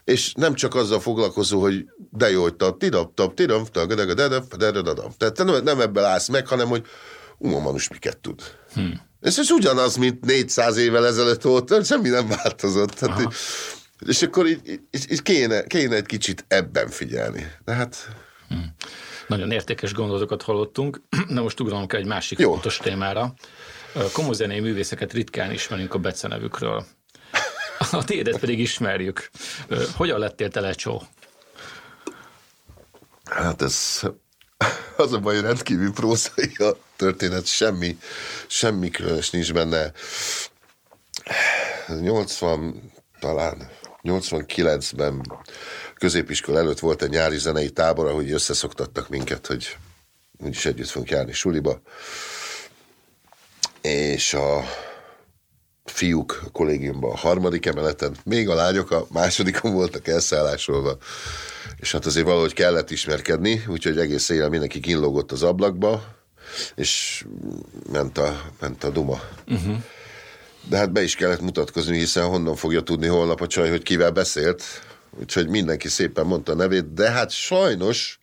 És 0.07 0.33
nem 0.35 0.55
csak 0.55 0.75
azzal 0.75 1.01
foglalkozó, 1.01 1.61
hogy 1.61 1.85
de 2.11 2.31
jó, 2.31 2.42
hogy 2.42 2.55
tap, 2.55 2.79
tidap, 2.79 3.14
tap, 3.14 3.35
tidam, 3.35 3.64
tehát 3.73 5.35
te 5.35 5.45
nem, 5.45 5.62
nem 5.62 5.81
ebből 5.81 6.05
állsz 6.05 6.29
meg, 6.29 6.47
hanem 6.47 6.69
hogy 6.69 6.87
Uma 7.38 7.59
Manus 7.59 7.88
miket 7.88 8.19
tud. 8.19 8.42
Hmm. 8.75 9.01
Ez, 9.21 9.38
ez 9.38 9.51
ugyanaz, 9.51 9.97
mint 9.97 10.25
400 10.25 10.77
évvel 10.77 11.07
ezelőtt 11.07 11.42
volt, 11.42 11.85
semmi 11.87 12.09
nem 12.09 12.29
változott. 12.29 12.90
Tehát, 12.90 13.35
és 14.07 14.23
akkor 14.23 14.47
így, 14.47 14.61
így, 14.90 15.07
így 15.11 15.23
kéne, 15.23 15.62
kéne 15.66 15.97
egy 15.97 16.07
kicsit 16.07 16.45
ebben 16.49 16.88
figyelni. 16.88 17.53
De 17.64 17.73
hát... 17.73 18.09
Hmm. 18.49 18.75
Nagyon 19.27 19.51
értékes 19.51 19.92
gondolatokat 19.92 20.42
hallottunk, 20.42 21.03
de 21.35 21.40
most 21.40 21.61
ugranunk 21.61 21.92
egy 21.92 22.07
másik 22.07 22.38
Jó. 22.38 22.51
fontos 22.51 22.77
témára. 22.77 23.35
Komoly 24.12 24.35
zenei 24.35 24.61
művészeket 24.61 25.12
ritkán 25.12 25.53
ismerünk 25.53 25.95
a 25.95 25.99
becenevükről. 25.99 26.87
A 27.90 28.04
tiédet 28.04 28.38
pedig 28.38 28.58
ismerjük. 28.58 29.30
Hogyan 29.96 30.18
lettél 30.18 30.50
te 30.50 30.60
lecsó? 30.60 31.02
Hát 33.24 33.62
ez 33.62 34.02
az 34.96 35.12
a 35.12 35.18
baj, 35.18 35.40
rendkívül 35.40 35.92
prózai 35.92 36.54
a 36.58 36.76
történet, 36.96 37.46
semmi, 37.46 37.98
semmi 38.46 38.90
különös 38.90 39.30
nincs 39.30 39.52
benne. 39.52 39.92
80 42.00 42.92
talán 43.20 43.70
89-ben 44.02 45.22
középiskola 45.94 46.58
előtt 46.58 46.78
volt 46.78 47.02
egy 47.02 47.10
nyári 47.10 47.38
zenei 47.38 47.70
tábor, 47.70 48.06
ahogy 48.06 48.32
összeszoktattak 48.32 49.08
minket, 49.08 49.46
hogy 49.46 49.76
úgyis 50.38 50.66
együtt 50.66 50.88
fogunk 50.88 51.10
járni 51.10 51.32
suliba. 51.32 51.80
És 53.80 54.34
a 54.34 54.64
fiúk 55.90 56.42
a 56.46 56.51
kollégiumban 56.51 57.11
a 57.11 57.16
harmadik 57.16 57.66
emeleten, 57.66 58.16
még 58.25 58.49
a 58.49 58.55
lányok 58.55 58.90
a 58.90 59.07
másodikon 59.12 59.72
voltak 59.72 60.09
elszállásolva, 60.09 60.96
és 61.77 61.92
hát 61.92 62.07
azért 62.07 62.27
valahogy 62.27 62.53
kellett 62.53 62.90
ismerkedni, 62.90 63.64
úgyhogy 63.68 63.99
egész 63.99 64.29
éjjel 64.29 64.49
mindenki 64.49 64.81
kínlógott 64.81 65.33
az 65.33 65.42
ablakba, 65.42 66.05
és 66.75 67.25
ment 67.92 68.18
a, 68.18 68.42
ment 68.61 68.85
a 68.85 68.90
duma. 68.90 69.20
Uh-huh 69.46 69.77
de 70.68 70.77
hát 70.77 70.92
be 70.92 71.03
is 71.03 71.14
kellett 71.14 71.40
mutatkozni, 71.40 71.99
hiszen 71.99 72.27
honnan 72.27 72.57
fogja 72.57 72.81
tudni 72.81 73.07
holnap 73.07 73.40
a 73.40 73.46
csaj, 73.46 73.70
hogy 73.70 73.83
kivel 73.83 74.11
beszélt. 74.11 74.62
Úgyhogy 75.20 75.49
mindenki 75.49 75.88
szépen 75.88 76.27
mondta 76.27 76.53
a 76.53 76.55
nevét, 76.55 76.92
de 76.92 77.11
hát 77.11 77.31
sajnos 77.31 78.18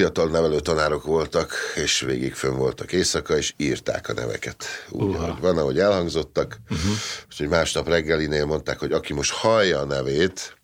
fiatal 0.00 0.28
nevelő 0.28 0.60
tanárok 0.60 1.04
voltak, 1.04 1.52
és 1.74 2.00
végig 2.00 2.34
fönn 2.34 2.56
voltak 2.56 2.92
éjszaka, 2.92 3.36
és 3.36 3.54
írták 3.56 4.08
a 4.08 4.12
neveket. 4.12 4.64
Úgy, 4.88 5.02
uh-huh. 5.02 5.22
ahogy 5.22 5.40
van, 5.40 5.58
ahogy 5.58 5.78
elhangzottak. 5.78 6.58
Uh-huh. 6.70 6.90
Úgyhogy 7.30 7.48
másnap 7.48 7.88
reggelinél 7.88 8.46
mondták, 8.46 8.78
hogy 8.78 8.92
aki 8.92 9.12
most 9.12 9.32
hallja 9.32 9.78
a 9.78 9.84
nevét, 9.84 10.56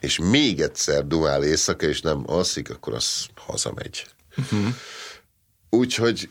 és 0.00 0.18
még 0.18 0.60
egyszer 0.60 1.06
dumál 1.06 1.44
éjszaka, 1.44 1.86
és 1.86 2.00
nem 2.00 2.22
alszik, 2.26 2.70
akkor 2.70 2.94
az 2.94 3.26
hazamegy. 3.34 4.06
Uh-huh. 4.36 4.74
Úgyhogy 5.70 6.28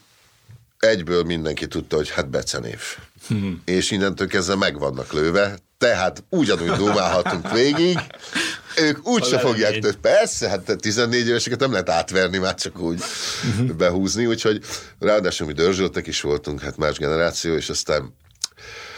egyből 0.77 1.23
mindenki 1.23 1.67
tudta, 1.67 1.95
hogy 1.95 2.09
hát 2.09 2.29
becenév. 2.29 2.81
Hmm. 3.27 3.61
És 3.65 3.91
innentől 3.91 4.27
kezdve 4.27 4.55
meg 4.55 4.79
vannak 4.79 5.13
lőve, 5.13 5.57
tehát 5.77 6.23
ugyanúgy 6.29 6.71
dumálhatunk 6.71 7.51
végig, 7.51 7.99
ők 8.77 9.07
úgy 9.07 9.23
se 9.23 9.39
fogják 9.39 9.79
több. 9.79 9.95
Persze, 9.95 10.49
hát 10.49 10.75
14 10.79 11.27
éveseket 11.27 11.59
nem 11.59 11.71
lehet 11.71 11.89
átverni, 11.89 12.37
már 12.37 12.55
csak 12.55 12.79
úgy 12.79 13.03
uh-huh. 13.49 13.75
behúzni, 13.75 14.25
úgyhogy 14.25 14.63
ráadásul 14.99 15.47
mi 15.47 15.53
dörzsöltek 15.53 16.07
is 16.07 16.21
voltunk, 16.21 16.61
hát 16.61 16.77
más 16.77 16.97
generáció, 16.97 17.55
és 17.55 17.69
aztán 17.69 18.13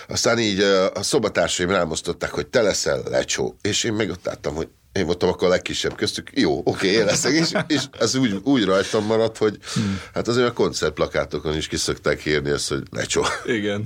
aztán 0.07 0.39
így 0.39 0.61
a 0.93 1.03
szobatársaim 1.03 1.69
rámosztották, 1.69 2.31
hogy 2.31 2.47
te 2.47 2.61
leszel 2.61 3.03
lecsó, 3.09 3.55
és 3.61 3.83
én 3.83 3.93
meg 3.93 4.09
ott 4.09 4.27
álltam, 4.27 4.55
hogy 4.55 4.67
én 4.95 5.05
voltam 5.05 5.29
akkor 5.29 5.47
a 5.47 5.51
legkisebb 5.51 5.95
köztük, 5.95 6.29
jó, 6.33 6.57
oké, 6.57 6.69
okay, 6.69 6.89
én 6.89 7.05
leszek, 7.05 7.33
és, 7.33 7.51
és 7.67 7.83
ez 7.99 8.15
úgy, 8.15 8.39
úgy 8.43 8.65
rajtam 8.65 9.05
maradt, 9.05 9.37
hogy 9.37 9.57
hmm. 9.73 9.99
hát 10.13 10.27
azért 10.27 10.47
a 10.47 10.53
koncertplakátokon 10.53 11.55
is 11.55 11.67
kiszokták 11.67 12.25
írni 12.25 12.49
ezt, 12.49 12.69
hogy 12.69 12.83
lecsó. 12.91 13.23
Igen, 13.45 13.85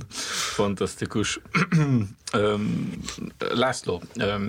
fantasztikus. 0.54 1.40
László, 3.38 4.02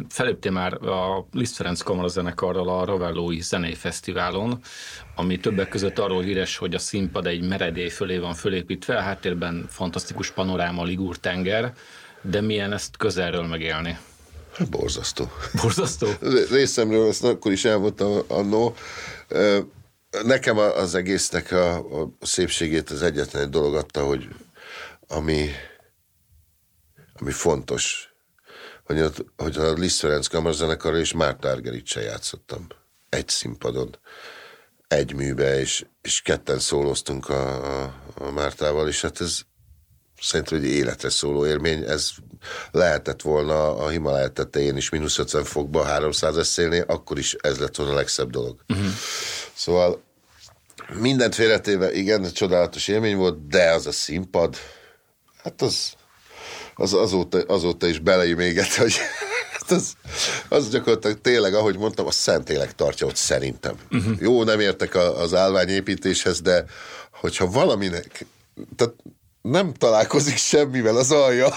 feléptél 0.09 0.51
már 0.51 0.73
a 0.73 1.27
Liszt 1.31 1.55
Ferenc 1.55 1.81
Kamarazenekarral 1.81 2.69
a 2.69 2.85
Ravellói 2.85 3.41
Zenei 3.41 3.75
Fesztiválon, 3.75 4.59
ami 5.15 5.39
többek 5.39 5.69
között 5.69 5.99
arról 5.99 6.21
híres, 6.21 6.57
hogy 6.57 6.73
a 6.73 6.79
színpad 6.79 7.27
egy 7.27 7.47
meredély 7.47 7.89
fölé 7.89 8.17
van 8.17 8.33
fölépítve, 8.33 8.97
a 8.97 9.01
háttérben 9.01 9.65
fantasztikus 9.69 10.31
panoráma, 10.31 10.83
Ligúr 10.83 11.17
tenger, 11.17 11.73
de 12.21 12.41
milyen 12.41 12.73
ezt 12.73 12.97
közelről 12.97 13.47
megélni? 13.47 13.97
Borzasztó. 14.69 15.31
Borzasztó? 15.61 16.07
Részemről 16.49 17.07
ezt 17.07 17.23
akkor 17.23 17.51
is 17.51 17.65
elmondtam 17.65 18.21
annó. 18.27 18.75
Nekem 20.23 20.57
az 20.57 20.95
egésznek 20.95 21.51
a, 21.51 21.75
a 22.01 22.09
szépségét 22.21 22.89
az 22.89 23.01
egyetlen 23.01 23.41
egy 23.41 23.49
dolog 23.49 23.75
adta, 23.75 24.05
hogy 24.05 24.27
ami, 25.07 25.49
ami 27.19 27.31
fontos, 27.31 28.13
hogy 28.83 28.99
a, 28.99 29.09
hogy 29.37 29.57
a 29.57 29.73
Liszt 29.73 29.99
Ferenc 29.99 30.27
kamarazenekarra 30.27 30.97
és 30.97 31.13
Márta 31.13 31.49
Argericsel 31.49 32.03
játszottam. 32.03 32.67
Egy 33.09 33.29
színpadon, 33.29 33.97
egy 34.87 35.13
műbe, 35.13 35.59
és, 35.59 35.85
és 36.01 36.21
ketten 36.21 36.59
szóloztunk 36.59 37.29
a, 37.29 37.83
a, 37.83 37.93
a 38.13 38.31
Mártával, 38.31 38.87
és 38.87 39.01
hát 39.01 39.21
ez 39.21 39.41
szerintem 40.21 40.57
egy 40.57 40.65
életre 40.65 41.09
szóló 41.09 41.45
élmény. 41.45 41.83
Ez 41.83 42.09
lehetett 42.71 43.21
volna 43.21 43.75
a 43.77 43.89
Himalaya 43.89 44.27
tetején 44.27 44.77
is 44.77 44.89
mínusz 44.89 45.17
50 45.17 45.43
fokba 45.43 45.83
300 45.83 46.37
eszélnél, 46.37 46.83
akkor 46.87 47.17
is 47.17 47.33
ez 47.33 47.57
lett 47.57 47.75
volna 47.75 47.91
a 47.91 47.95
legszebb 47.95 48.29
dolog. 48.29 48.59
Uh-huh. 48.69 48.85
Szóval 49.53 50.03
mindent 50.99 51.35
félretéve, 51.35 51.93
igen, 51.93 52.31
csodálatos 52.33 52.87
élmény 52.87 53.15
volt, 53.15 53.47
de 53.47 53.71
az 53.71 53.87
a 53.87 53.91
színpad, 53.91 54.55
hát 55.43 55.61
az, 55.61 55.93
az 56.75 56.93
azóta, 56.93 57.39
azóta 57.47 57.87
is 57.87 57.99
beleimégett, 57.99 58.73
hogy 58.73 58.93
az, 59.67 59.93
az 60.49 60.69
gyakorlatilag 60.69 61.21
tényleg, 61.21 61.53
ahogy 61.53 61.77
mondtam, 61.77 62.05
a 62.05 62.11
Szentlélek 62.11 62.75
tartja 62.75 63.07
ott 63.07 63.15
szerintem. 63.15 63.75
Uh-huh. 63.91 64.15
Jó, 64.19 64.43
nem 64.43 64.59
értek 64.59 64.95
a, 64.95 65.21
az 65.21 65.33
állványépítéshez, 65.33 66.41
de 66.41 66.65
hogyha 67.11 67.47
valaminek, 67.47 68.25
tehát 68.75 68.93
nem 69.41 69.73
találkozik 69.73 70.37
semmivel 70.37 70.97
az 70.97 71.11
alja, 71.11 71.47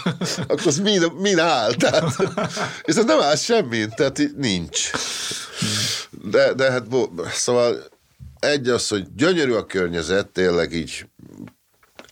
akkor 0.48 0.66
az 0.66 0.78
min, 0.78 1.02
min 1.18 1.38
áll. 1.38 1.72
Tehát, 1.74 2.16
és 2.82 2.94
ez 2.94 3.04
nem 3.04 3.20
áll 3.20 3.36
semmin, 3.36 3.90
tehát 3.96 4.20
nincs. 4.36 4.90
De, 6.10 6.52
de 6.52 6.70
hát, 6.70 6.86
szóval 7.32 7.84
egy 8.38 8.68
az, 8.68 8.88
hogy 8.88 9.14
gyönyörű 9.14 9.52
a 9.52 9.66
környezet, 9.66 10.28
tényleg 10.28 10.72
így 10.72 11.06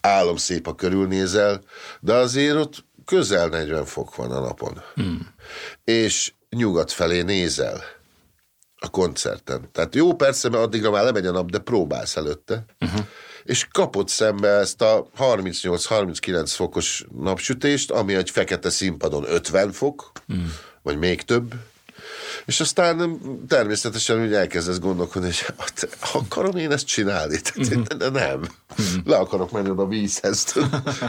álom 0.00 0.36
szép 0.36 0.66
a 0.66 0.74
körülnézel, 0.74 1.62
de 2.00 2.12
azért 2.12 2.56
ott 2.56 2.84
közel 3.04 3.48
40 3.48 3.84
fok 3.84 4.16
van 4.16 4.30
a 4.30 4.40
napon. 4.40 4.82
Hmm. 4.94 5.34
És 5.84 6.32
nyugat 6.50 6.92
felé 6.92 7.22
nézel 7.22 7.82
a 8.78 8.90
koncerten. 8.90 9.68
Tehát 9.72 9.94
jó, 9.94 10.14
persze, 10.14 10.48
mert 10.48 10.62
addigra 10.62 10.90
már 10.90 11.04
lemegy 11.04 11.26
a 11.26 11.30
nap, 11.30 11.50
de 11.50 11.58
próbálsz 11.58 12.16
előtte. 12.16 12.64
Uh-huh. 12.80 13.06
És 13.44 13.68
kapott 13.72 14.08
szembe 14.08 14.48
ezt 14.48 14.82
a 14.82 15.06
38-39 15.18 16.44
fokos 16.46 17.04
napsütést, 17.20 17.90
ami 17.90 18.14
egy 18.14 18.30
fekete 18.30 18.70
színpadon 18.70 19.24
50 19.28 19.72
fok, 19.72 20.12
hmm. 20.26 20.52
vagy 20.82 20.98
még 20.98 21.22
több 21.22 21.54
és 22.44 22.60
aztán 22.60 23.20
természetesen 23.48 24.22
úgy 24.22 24.32
elkezdesz 24.32 24.78
gondolkodni, 24.78 25.28
hogy 25.28 25.54
hát, 25.58 25.88
akarom 26.12 26.56
én 26.56 26.70
ezt 26.70 26.86
csinálni? 26.86 27.40
Tehát, 27.40 27.96
de 27.96 28.08
nem. 28.10 28.40
Le 29.04 29.16
akarok 29.16 29.50
menni 29.50 29.68
a 29.76 29.86
vízhez, 29.86 30.54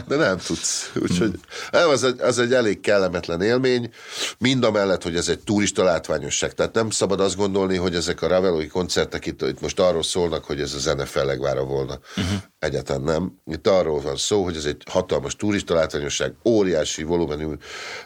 de 0.08 0.16
nem 0.16 0.38
tudsz. 0.38 0.92
Úgyhogy 1.02 1.40
az 1.70 2.04
egy, 2.04 2.20
az 2.20 2.38
egy 2.38 2.52
elég 2.52 2.80
kellemetlen 2.80 3.42
élmény, 3.42 3.90
mind 4.38 4.64
a 4.64 4.70
mellett, 4.70 5.02
hogy 5.02 5.16
ez 5.16 5.28
egy 5.28 5.40
turista 5.40 5.84
látványosság. 5.84 6.54
Tehát 6.54 6.74
nem 6.74 6.90
szabad 6.90 7.20
azt 7.20 7.36
gondolni, 7.36 7.76
hogy 7.76 7.94
ezek 7.94 8.22
a 8.22 8.26
Ravelói 8.26 8.66
koncertek 8.66 9.26
itt, 9.26 9.42
itt 9.42 9.60
most 9.60 9.80
arról 9.80 10.02
szólnak, 10.02 10.44
hogy 10.44 10.60
ez 10.60 10.74
a 10.74 10.78
zene 10.78 11.04
fellegvára 11.04 11.64
volna. 11.64 11.98
Uh-huh. 12.16 12.38
Egyáltalán 12.64 13.02
nem. 13.02 13.38
Itt 13.46 13.66
arról 13.66 14.00
van 14.00 14.16
szó, 14.16 14.44
hogy 14.44 14.56
ez 14.56 14.64
egy 14.64 14.82
hatalmas 14.90 15.36
turista 15.36 15.74
látványosság, 15.74 16.34
óriási 16.44 17.02
volumenű 17.02 17.46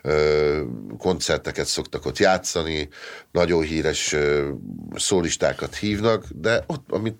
ö, 0.03 0.61
koncerteket 0.99 1.67
szoktak 1.67 2.07
ott 2.07 2.19
játszani, 2.19 2.89
nagyon 3.33 3.63
híres 3.63 4.13
ö, 4.13 4.49
szólistákat 4.95 5.77
hívnak, 5.77 6.25
de 6.35 6.65
ott, 6.67 6.85
amit 6.91 7.17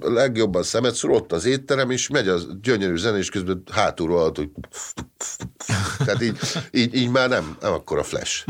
legjobban 0.00 0.62
szemet 0.62 0.94
szúr, 0.94 1.10
ott 1.10 1.32
az 1.32 1.44
étterem, 1.44 1.90
és 1.90 2.08
megy 2.08 2.28
az 2.28 2.46
gyönyörű 2.62 2.96
zene, 2.96 3.18
és 3.18 3.28
közben 3.28 3.62
hátulról 3.72 4.18
alatt, 4.18 4.36
hogy 4.36 4.50
tehát 6.04 6.22
így, 6.22 6.38
így, 6.70 6.94
így 6.94 7.10
már 7.10 7.28
nem, 7.28 7.56
nem 7.60 7.72
akkor 7.72 7.98
a 7.98 8.02
flash. 8.02 8.46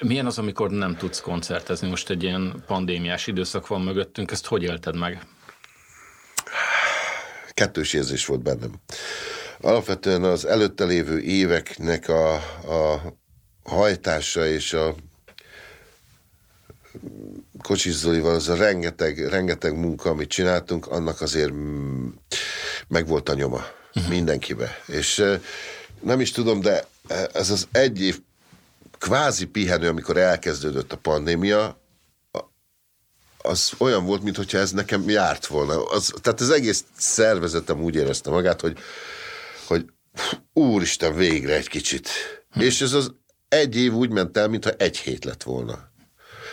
Milyen 0.00 0.26
az, 0.26 0.38
amikor 0.38 0.70
nem 0.70 0.96
tudsz 0.96 1.20
koncertezni? 1.20 1.88
Most 1.88 2.10
egy 2.10 2.22
ilyen 2.22 2.62
pandémiás 2.66 3.26
időszak 3.26 3.66
van 3.66 3.80
mögöttünk, 3.80 4.30
ezt 4.30 4.46
hogy 4.46 4.62
élted 4.62 4.96
meg? 4.96 5.26
Kettős 7.54 7.92
érzés 7.92 8.26
volt 8.26 8.42
bennem. 8.42 8.74
Alapvetően 9.60 10.22
az 10.22 10.44
előtte 10.44 10.84
lévő 10.84 11.20
éveknek 11.20 12.08
a, 12.08 12.34
a 12.34 13.02
hajtása 13.64 14.46
és 14.46 14.72
a 14.72 14.94
Kocsis 17.62 17.94
Zolival 17.94 18.34
az 18.34 18.48
a 18.48 18.54
rengeteg, 18.54 19.28
rengeteg 19.28 19.76
munka, 19.78 20.10
amit 20.10 20.28
csináltunk, 20.28 20.86
annak 20.86 21.20
azért 21.20 21.52
meg 22.88 23.06
volt 23.06 23.28
a 23.28 23.34
nyoma 23.34 23.64
uh-huh. 23.94 24.12
mindenkibe. 24.12 24.80
És 24.86 25.24
nem 26.00 26.20
is 26.20 26.30
tudom, 26.30 26.60
de 26.60 26.84
ez 27.32 27.50
az 27.50 27.68
egy 27.72 28.00
év 28.00 28.20
kvázi 28.98 29.46
pihenő, 29.46 29.88
amikor 29.88 30.16
elkezdődött 30.16 30.92
a 30.92 30.96
pandémia, 30.96 31.78
az 33.46 33.72
olyan 33.78 34.04
volt, 34.04 34.22
mintha 34.22 34.58
ez 34.58 34.70
nekem 34.70 35.08
járt 35.08 35.46
volna. 35.46 35.84
Az, 35.84 36.12
tehát 36.20 36.40
az 36.40 36.50
egész 36.50 36.84
szervezetem 36.96 37.82
úgy 37.82 37.94
érezte 37.94 38.30
magát, 38.30 38.60
hogy, 38.60 38.78
hogy 39.66 39.84
úristen, 40.52 41.14
végre 41.14 41.54
egy 41.54 41.68
kicsit. 41.68 42.08
Hm. 42.50 42.60
És 42.60 42.80
ez 42.80 42.92
az 42.92 43.14
egy 43.48 43.76
év 43.76 43.92
úgy 43.92 44.10
ment 44.10 44.36
el, 44.36 44.48
mintha 44.48 44.70
egy 44.70 44.98
hét 44.98 45.24
lett 45.24 45.42
volna. 45.42 45.92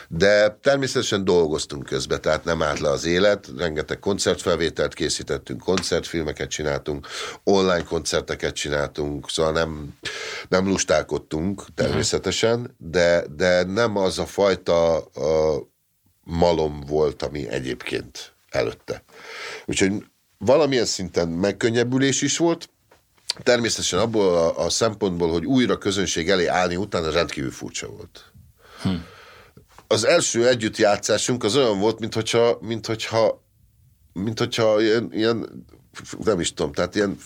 De 0.08 0.58
természetesen 0.62 1.24
dolgoztunk 1.24 1.86
közben, 1.86 2.22
tehát 2.22 2.44
nem 2.44 2.62
állt 2.62 2.80
le 2.80 2.90
az 2.90 3.06
élet, 3.06 3.48
rengeteg 3.58 4.00
koncertfelvételt 4.00 4.94
készítettünk, 4.94 5.60
koncertfilmeket 5.60 6.50
csináltunk, 6.50 7.08
online 7.44 7.84
koncerteket 7.84 8.56
csináltunk, 8.56 9.30
szóval 9.30 9.52
nem, 9.52 9.98
nem 10.50 10.68
lustálkodtunk 10.68 11.64
természetesen, 11.76 12.76
de, 12.78 13.26
de 13.36 13.64
nem 13.64 13.98
az 13.98 14.20
a 14.20 14.26
fajta 14.26 14.98
a 14.98 15.71
malom 16.24 16.84
volt, 16.88 17.22
ami 17.22 17.48
egyébként 17.50 18.34
előtte. 18.50 19.04
Úgyhogy 19.66 19.92
valamilyen 20.38 20.86
szinten 20.86 21.28
megkönnyebbülés 21.28 22.22
is 22.22 22.38
volt, 22.38 22.70
természetesen 23.44 24.00
abból 24.00 24.36
a, 24.36 24.66
a 24.66 24.70
szempontból, 24.70 25.32
hogy 25.32 25.46
újra 25.46 25.78
közönség 25.78 26.30
elé 26.30 26.46
állni 26.46 26.76
utána 26.76 27.12
rendkívül 27.12 27.52
furcsa 27.52 27.88
volt. 27.88 28.32
Hm 28.82 28.90
az 29.92 30.06
első 30.06 30.48
együttjátszásunk 30.48 31.44
az 31.44 31.56
olyan 31.56 31.80
volt, 31.80 32.00
mint 32.00 32.14
hogyha, 32.14 32.58
mint 32.62 32.86
hogyha, 32.86 33.44
mint 34.14 34.40
hogyha 34.40 34.82
ilyen, 34.82 35.10
ilyen, 35.12 35.66
nem 36.24 36.40
is 36.40 36.54
tudom, 36.54 36.72
tehát 36.72 36.96
ilyen 36.96 37.18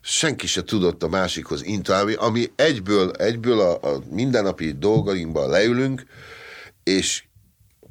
senki 0.00 0.46
se 0.46 0.62
tudott 0.62 1.02
a 1.02 1.08
másikhoz 1.08 1.64
intálni, 1.64 2.14
ami 2.14 2.52
egyből, 2.56 3.10
egyből 3.10 3.60
a, 3.60 3.94
a 3.94 4.02
mindennapi 4.10 4.72
dolgainkban 4.72 5.50
leülünk, 5.50 6.04
és 6.82 7.24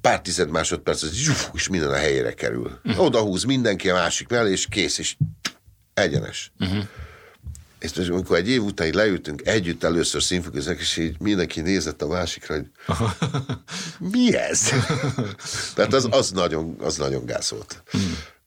pár 0.02 0.22
tized 0.22 0.50
másodperc, 0.50 1.04
és 1.54 1.68
minden 1.68 1.90
a 1.90 1.96
helyére 1.96 2.34
kerül. 2.34 2.80
Uh-huh. 2.84 3.06
Oda 3.06 3.20
húz 3.20 3.44
mindenki 3.44 3.90
a 3.90 3.94
másik 3.94 4.28
mellé, 4.28 4.52
és 4.52 4.68
kész, 4.70 4.98
és 4.98 5.16
egyenes. 5.94 6.52
Uh-huh. 6.60 6.84
És 7.80 7.94
most, 7.94 8.10
amikor 8.10 8.38
egy 8.38 8.50
év 8.50 8.64
után 8.64 8.90
leültünk 8.94 9.42
együtt 9.46 9.84
először 9.84 10.24
színfokiznek, 10.24 10.80
és 10.80 10.98
így 10.98 11.20
mindenki 11.20 11.62
nézett 11.62 12.02
a 12.02 12.08
másikra, 12.08 12.56
hogy 12.56 12.66
mi 14.12 14.36
ez? 14.36 14.62
Tehát 15.76 15.94
az, 15.94 16.08
az, 16.12 16.32
nagyon, 16.32 16.76
az 16.80 16.98
nagyon 16.98 17.26
gáz 17.26 17.50
volt. 17.50 17.84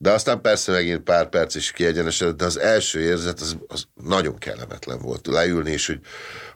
De 0.03 0.11
aztán 0.11 0.41
persze 0.41 0.71
megint 0.71 0.99
pár 0.99 1.29
perc 1.29 1.55
is 1.55 1.71
kiegyenesedett, 1.71 2.37
de 2.37 2.45
az 2.45 2.59
első 2.59 2.99
érzet 2.99 3.39
az, 3.39 3.57
az 3.67 3.87
nagyon 4.03 4.37
kellemetlen 4.37 4.99
volt. 4.99 5.27
Leülni, 5.27 5.71
és 5.71 5.87
hogy, 5.87 5.99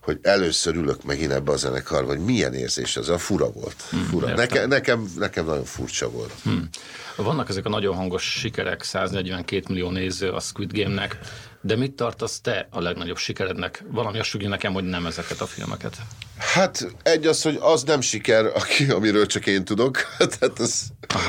hogy 0.01 0.19
először 0.21 0.75
ülök 0.75 1.03
megint 1.03 1.31
ebbe 1.31 1.51
a 1.51 1.55
zenekarba, 1.55 2.07
hogy 2.07 2.25
milyen 2.25 2.53
érzés 2.53 2.97
ez, 2.97 3.07
a 3.07 3.17
fura 3.17 3.51
volt. 3.51 3.75
Hmm, 3.89 4.03
fura. 4.03 4.35
Neke, 4.35 4.65
nekem, 4.65 5.11
nekem 5.17 5.45
nagyon 5.45 5.63
furcsa 5.63 6.09
volt. 6.09 6.33
Hmm. 6.43 6.69
Vannak 7.15 7.49
ezek 7.49 7.65
a 7.65 7.69
nagyon 7.69 7.95
hangos 7.95 8.23
sikerek, 8.39 8.83
142 8.83 9.63
millió 9.67 9.89
néző 9.89 10.29
a 10.29 10.39
Squid 10.39 10.71
Game-nek. 10.73 11.17
De 11.61 11.75
mit 11.75 11.91
tartasz 11.91 12.39
te 12.41 12.67
a 12.71 12.81
legnagyobb 12.81 13.17
sikerednek? 13.17 13.83
Valami 13.91 14.19
azt 14.19 14.37
nekem, 14.37 14.73
hogy 14.73 14.83
nem 14.83 15.05
ezeket 15.05 15.41
a 15.41 15.45
filmeket. 15.45 15.97
Hát 16.37 16.87
egy 17.03 17.25
az, 17.25 17.41
hogy 17.41 17.57
az 17.61 17.83
nem 17.83 18.01
siker, 18.01 18.45
aki, 18.45 18.91
amiről 18.91 19.25
csak 19.25 19.45
én 19.45 19.65
tudok. 19.65 19.97
Tehát 20.39 20.59
az, 20.59 20.81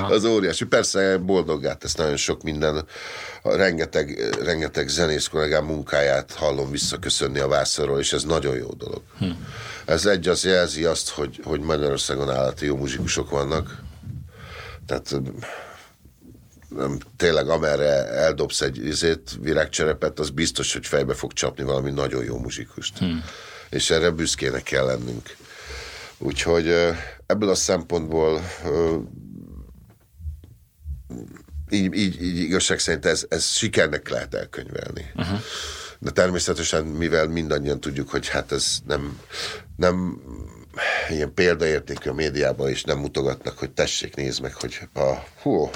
az 0.09 0.25
óriási. 0.25 0.65
Persze 0.65 1.19
boldoggá 1.19 1.75
tesz 1.75 1.95
nagyon 1.95 2.17
sok 2.17 2.43
minden. 2.43 2.85
Rengeteg, 3.43 4.35
rengeteg 4.43 4.89
zenész 4.89 5.27
kollégám 5.27 5.65
munkáját 5.65 6.33
hallom 6.33 6.71
visszaköszönni 6.71 7.39
a 7.39 7.49
vászorról, 7.49 7.99
és 7.99 8.13
ez 8.13 8.23
nagyon 8.23 8.57
jó 8.57 8.73
dolog. 8.73 9.03
Hm. 9.19 9.31
Ez 9.85 10.07
egy 10.07 10.29
az 10.29 10.45
jelzi 10.45 10.85
azt, 10.85 11.09
hogy, 11.09 11.41
hogy 11.45 11.61
Magyarországon 11.61 12.31
állati 12.31 12.67
jó 12.67 12.77
muzsikusok 12.77 13.31
vannak. 13.31 13.83
Tehát 14.87 15.15
nem, 16.69 16.99
tényleg 17.17 17.49
amerre 17.49 18.07
eldobsz 18.07 18.61
egy 18.61 18.87
izét, 18.87 19.31
virágcserepet, 19.41 20.19
az 20.19 20.31
biztos, 20.31 20.73
hogy 20.73 20.87
fejbe 20.87 21.15
fog 21.15 21.33
csapni 21.33 21.65
valami 21.65 21.91
nagyon 21.91 22.25
jó 22.25 22.39
muzsikust. 22.39 22.99
Hmm. 22.99 23.25
És 23.71 23.91
erre 23.91 24.11
büszkének 24.11 24.63
kell 24.63 24.85
lennünk. 24.85 25.37
Úgyhogy 26.19 26.69
ebből 27.27 27.49
a 27.49 27.55
szempontból 27.55 28.41
így, 31.71 31.95
így, 31.95 32.23
így 32.23 32.39
igazság 32.39 32.79
szerint 32.79 33.07
ez, 33.07 33.27
ez 33.29 33.47
sikernek 33.47 34.09
lehet 34.09 34.35
elkönyvelni. 34.35 35.11
Uh-huh. 35.15 35.39
De 35.99 36.11
természetesen, 36.11 36.85
mivel 36.85 37.27
mindannyian 37.27 37.81
tudjuk, 37.81 38.11
hogy 38.11 38.29
hát 38.29 38.53
ez 38.53 38.79
nem, 38.87 39.21
nem 39.77 40.23
ilyen 41.09 41.35
példaértékű 41.35 42.11
a 42.11 42.15
médiában, 42.15 42.69
és 42.69 42.85
nem 42.85 42.99
mutogatnak, 42.99 43.59
hogy 43.59 43.71
tessék, 43.71 44.17
nézd 44.17 44.41
meg, 44.43 44.55
hogy 44.55 44.79
a, 44.95 45.15
hú, 45.43 45.71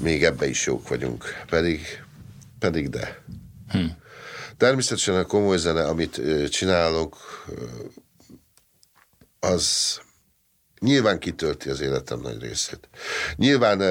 még 0.00 0.24
ebbe 0.24 0.48
is 0.48 0.66
jók 0.66 0.88
vagyunk. 0.88 1.24
Pedig, 1.46 2.02
pedig 2.58 2.88
de. 2.88 3.22
Hm. 3.68 3.86
Természetesen 4.56 5.16
a 5.16 5.24
komoly 5.24 5.56
zene, 5.56 5.86
amit 5.86 6.20
csinálok, 6.48 7.16
az 9.40 9.98
nyilván 10.80 11.18
kitölti 11.18 11.68
az 11.68 11.80
életem 11.80 12.20
nagy 12.20 12.40
részét. 12.40 12.88
Nyilván 13.36 13.82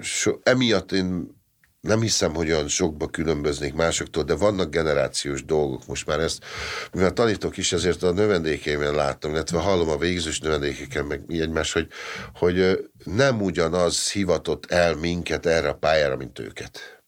so, 0.00 0.32
emiatt 0.42 0.92
én 0.92 1.37
nem 1.80 2.00
hiszem, 2.00 2.34
hogy 2.34 2.50
olyan 2.50 2.68
sokba 2.68 3.06
különböznék 3.06 3.74
másoktól, 3.74 4.22
de 4.22 4.34
vannak 4.34 4.70
generációs 4.70 5.44
dolgok 5.44 5.86
most 5.86 6.06
már 6.06 6.20
ezt, 6.20 6.44
mivel 6.92 7.12
tanítok 7.12 7.56
is, 7.56 7.72
ezért 7.72 8.02
a 8.02 8.12
növendékeimen 8.12 8.94
láttam, 8.94 9.30
illetve 9.30 9.58
hallom 9.58 9.88
a 9.88 9.96
végzős 9.96 10.40
növendékeken 10.40 11.04
meg 11.04 11.22
egymás, 11.28 11.72
hogy, 11.72 11.88
hogy 12.34 12.88
nem 13.04 13.42
ugyanaz 13.42 14.10
hivatott 14.10 14.66
el 14.66 14.94
minket 14.94 15.46
erre 15.46 15.68
a 15.68 15.74
pályára, 15.74 16.16
mint 16.16 16.38
őket. 16.38 17.02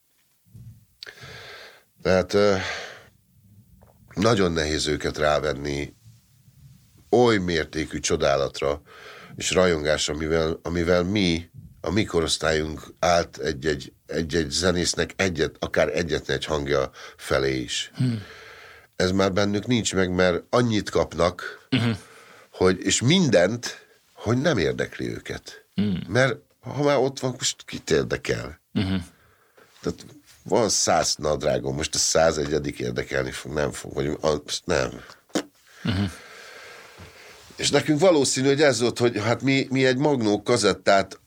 Tehát 2.02 2.36
nagyon 4.14 4.52
nehéz 4.52 4.86
őket 4.86 5.18
rávenni 5.18 5.94
oly 7.10 7.36
mértékű 7.36 7.98
csodálatra 7.98 8.82
és 9.36 9.50
rajongásra, 9.50 10.14
amivel, 10.14 10.58
amivel 10.62 11.02
mi 11.02 11.50
a 11.80 11.90
mi 11.90 12.04
korosztályunk 12.04 12.94
állt 12.98 13.38
egy-egy, 13.38 13.92
egy-egy 14.10 14.50
zenésznek 14.50 15.12
egyet, 15.16 15.56
akár 15.58 15.96
egyetlen 15.96 16.36
egy 16.36 16.44
hangja 16.44 16.90
felé 17.16 17.60
is. 17.60 17.90
Hmm. 17.94 18.22
Ez 18.96 19.10
már 19.10 19.32
bennük 19.32 19.66
nincs 19.66 19.94
meg, 19.94 20.10
mert 20.10 20.42
annyit 20.50 20.90
kapnak, 20.90 21.66
uh-huh. 21.70 21.96
hogy, 22.52 22.78
és 22.80 23.00
mindent, 23.00 23.86
hogy 24.12 24.40
nem 24.40 24.58
érdekli 24.58 25.08
őket. 25.08 25.64
Hmm. 25.74 26.02
Mert 26.08 26.36
ha 26.60 26.82
már 26.82 26.96
ott 26.96 27.20
van, 27.20 27.34
most 27.38 27.64
kit 27.64 27.90
érdekel? 27.90 28.60
Uh-huh. 28.74 29.02
Tehát 29.80 30.06
van 30.42 30.68
száz 30.68 31.14
nadrágom, 31.18 31.76
most 31.76 31.94
a 31.94 31.98
száz 31.98 32.38
egyedik 32.38 32.78
érdekelni 32.78 33.30
fog, 33.30 33.52
nem 33.52 33.72
fog, 33.72 33.94
vagy 33.94 34.18
nem. 34.64 34.90
Uh-huh. 35.84 36.10
És 37.56 37.70
nekünk 37.70 38.00
valószínű, 38.00 38.46
hogy 38.46 38.62
ez 38.62 38.80
volt, 38.80 38.98
hogy 38.98 39.18
hát 39.18 39.42
mi, 39.42 39.66
mi 39.70 39.86
egy 39.86 39.96
magnó 39.96 40.42
kazettát 40.42 41.19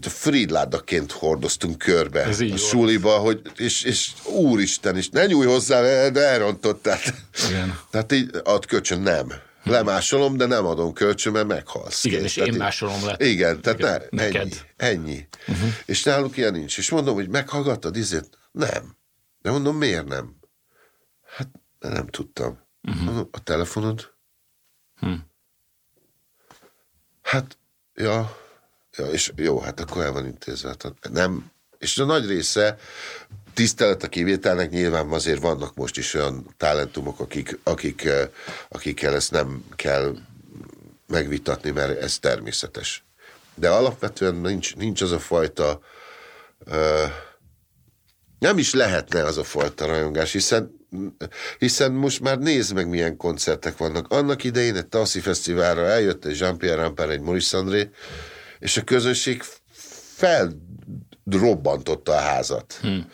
fridládaként 0.00 1.12
hordoztunk 1.12 1.78
körbe 1.78 2.24
Ez 2.24 2.40
a 2.40 2.56
suliba, 2.56 3.18
hogy, 3.18 3.40
és, 3.56 3.82
és 3.82 4.12
úristen, 4.24 4.96
és 4.96 5.08
ne 5.08 5.26
nyújj 5.26 5.46
hozzá, 5.46 6.08
de 6.08 6.20
elrontott. 6.20 6.82
Tehát, 6.82 7.14
Igen. 7.48 7.78
tehát 7.90 8.12
így 8.12 8.30
ad 8.44 8.66
kölcsön, 8.66 9.00
nem. 9.00 9.32
Lemásolom, 9.62 10.36
de 10.36 10.46
nem 10.46 10.66
adom 10.66 10.92
kölcsön, 10.92 11.32
mert 11.32 11.46
meghalsz. 11.46 12.04
Igen, 12.04 12.22
és 12.22 12.36
én 12.36 12.54
másolom 12.54 13.04
le. 13.04 13.16
Igen, 13.18 13.60
tehát 13.60 13.78
igen, 13.78 14.02
ne, 14.10 14.22
neked. 14.22 14.66
ennyi. 14.76 14.94
ennyi. 14.94 15.28
Uh-huh. 15.46 15.68
És 15.86 16.02
náluk 16.02 16.36
ilyen 16.36 16.52
nincs. 16.52 16.78
És 16.78 16.90
mondom, 16.90 17.14
hogy 17.14 17.28
meghallgattad 17.28 17.96
izét? 17.96 18.28
Nem. 18.52 18.96
De 19.42 19.50
mondom, 19.50 19.76
miért 19.76 20.06
nem? 20.06 20.36
Hát 21.36 21.48
nem 21.78 22.06
tudtam. 22.06 22.58
Uh-huh. 22.82 23.04
Mondom, 23.04 23.28
a 23.30 23.42
telefonod? 23.42 24.14
Hm. 25.00 25.14
Hát, 27.22 27.58
ja, 27.94 28.36
Ja, 28.98 29.06
és 29.06 29.32
jó, 29.36 29.58
hát 29.58 29.80
akkor 29.80 30.02
el 30.02 30.12
van 30.12 30.26
intézve. 30.26 30.76
Nem, 31.10 31.50
és 31.78 31.98
a 31.98 32.04
nagy 32.04 32.26
része 32.26 32.78
tisztelet 33.54 34.02
a 34.02 34.08
kivételnek 34.08 34.70
nyilván 34.70 35.08
azért 35.08 35.40
vannak 35.40 35.74
most 35.74 35.96
is 35.96 36.14
olyan 36.14 36.54
talentumok, 36.56 37.20
akik, 37.20 37.58
akik, 37.62 38.04
eh, 38.04 38.28
akikkel 38.68 39.14
ezt 39.14 39.30
nem 39.30 39.64
kell 39.76 40.16
megvitatni, 41.06 41.70
mert 41.70 42.00
ez 42.00 42.18
természetes. 42.18 43.04
De 43.54 43.68
alapvetően 43.68 44.34
nincs, 44.34 44.76
nincs 44.76 45.02
az 45.02 45.12
a 45.12 45.18
fajta 45.18 45.80
uh, 46.66 47.12
nem 48.38 48.58
is 48.58 48.74
lehetne 48.74 49.24
az 49.24 49.36
a 49.38 49.44
fajta 49.44 49.86
rajongás, 49.86 50.32
hiszen 50.32 50.78
hiszen 51.58 51.92
most 51.92 52.20
már 52.20 52.38
nézd 52.38 52.74
meg, 52.74 52.88
milyen 52.88 53.16
koncertek 53.16 53.76
vannak. 53.76 54.12
Annak 54.12 54.44
idején 54.44 54.76
egy 54.76 54.86
Tassi 54.86 55.20
Fesztiválra 55.20 55.86
eljött 55.86 56.24
egy 56.24 56.38
Jean-Pierre 56.38 56.82
Rampart, 56.82 57.10
egy 57.10 57.20
Maurice 57.20 57.56
André, 57.56 57.90
és 58.58 58.76
a 58.76 58.82
közönség 58.82 59.42
felrobbantotta 60.16 62.12
a 62.12 62.20
házat. 62.20 62.78
Hmm. 62.80 63.06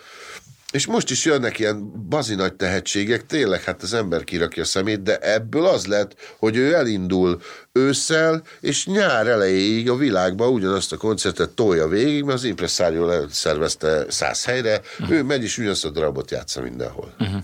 És 0.75 0.87
most 0.87 1.11
is 1.11 1.25
jönnek 1.25 1.59
ilyen 1.59 2.09
bazi 2.09 2.35
nagy 2.35 2.55
tehetségek, 2.55 3.27
tényleg 3.27 3.63
hát 3.63 3.83
az 3.83 3.95
ember 3.95 4.25
kirakja 4.25 4.63
a 4.63 4.67
szemét, 4.67 5.03
de 5.03 5.19
ebből 5.19 5.67
az 5.67 5.87
lett, 5.87 6.15
hogy 6.39 6.57
ő 6.57 6.75
elindul 6.75 7.41
ősszel, 7.73 8.43
és 8.61 8.87
nyár 8.87 9.27
elejéig 9.27 9.91
a 9.91 9.97
világban 9.97 10.49
ugyanazt 10.49 10.93
a 10.93 10.97
koncertet 10.97 11.51
tolja 11.51 11.89
végig, 11.89 12.25
mert 12.25 12.39
az 12.39 12.45
impresszárió 12.45 13.29
szervezte 13.29 14.05
száz 14.09 14.45
helyre, 14.45 14.81
uh-huh. 14.99 15.17
ő 15.17 15.23
megy 15.23 15.43
is 15.43 15.59
ugyanazt 15.59 15.85
a 15.85 15.91
darabot 15.91 16.31
játsza 16.31 16.61
mindenhol. 16.61 17.15
Uh-huh. 17.19 17.43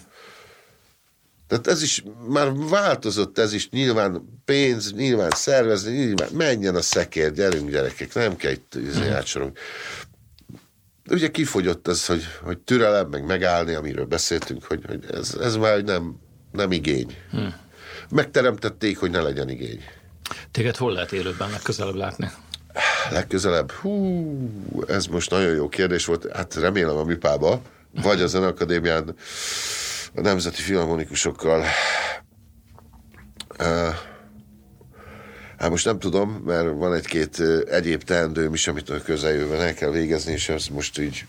Tehát 1.51 1.67
ez 1.67 1.83
is 1.83 2.03
már 2.29 2.53
változott, 2.55 3.39
ez 3.39 3.53
is 3.53 3.71
nyilván 3.71 4.41
pénz, 4.45 4.93
nyilván 4.93 5.31
szervezni, 5.31 5.93
nyilván 5.93 6.29
menjen 6.33 6.75
a 6.75 6.83
szekér, 6.83 7.33
gyerünk 7.33 7.71
gyerekek, 7.71 8.15
nem 8.15 8.37
kell 8.37 8.51
itt 8.51 8.75
izé 8.75 9.09
mhm. 9.09 9.49
Ugye 11.11 11.31
kifogyott 11.31 11.89
ez, 11.89 12.07
hogy, 12.07 12.23
hogy 12.43 12.59
türelem, 12.59 13.09
meg 13.09 13.27
megállni, 13.27 13.75
amiről 13.75 14.05
beszéltünk, 14.05 14.65
hogy, 14.65 14.85
hogy 14.87 15.05
ez, 15.13 15.37
ez 15.41 15.57
már 15.57 15.83
nem, 15.83 16.17
nem 16.53 16.73
igény. 16.73 17.17
Hmm. 17.31 17.55
Megteremtették, 18.11 18.99
hogy 18.99 19.11
ne 19.11 19.21
legyen 19.21 19.49
igény. 19.49 19.85
Téged 20.51 20.77
hol 20.77 20.93
lehet 20.93 21.13
élőben 21.13 21.51
legközelebb 21.51 21.95
látni? 21.95 22.31
Legközelebb? 23.11 23.71
Hú, 23.71 24.85
ez 24.89 25.07
most 25.07 25.31
nagyon 25.31 25.55
jó 25.55 25.69
kérdés 25.69 26.05
volt. 26.05 26.33
Hát 26.33 26.55
remélem 26.55 26.97
a 26.97 27.05
műpába, 27.05 27.63
vagy 28.03 28.21
a 28.21 28.27
Zenakadémián 28.27 29.15
a 30.15 30.21
nemzeti 30.21 30.63
filharmonikusokkal. 30.63 31.65
Hát 35.59 35.71
most 35.71 35.85
nem 35.85 35.99
tudom, 35.99 36.43
mert 36.45 36.69
van 36.73 36.95
egy-két 36.95 37.43
egyéb 37.71 38.03
teendőm 38.03 38.55
is, 38.55 38.69
amit 38.69 38.91
a 38.91 39.03
közeljövőben 39.03 39.61
el 39.61 39.75
kell 39.75 39.91
végezni, 39.91 40.33
és 40.33 40.49
ez 40.49 40.67
most 40.67 40.99
így 40.99 41.27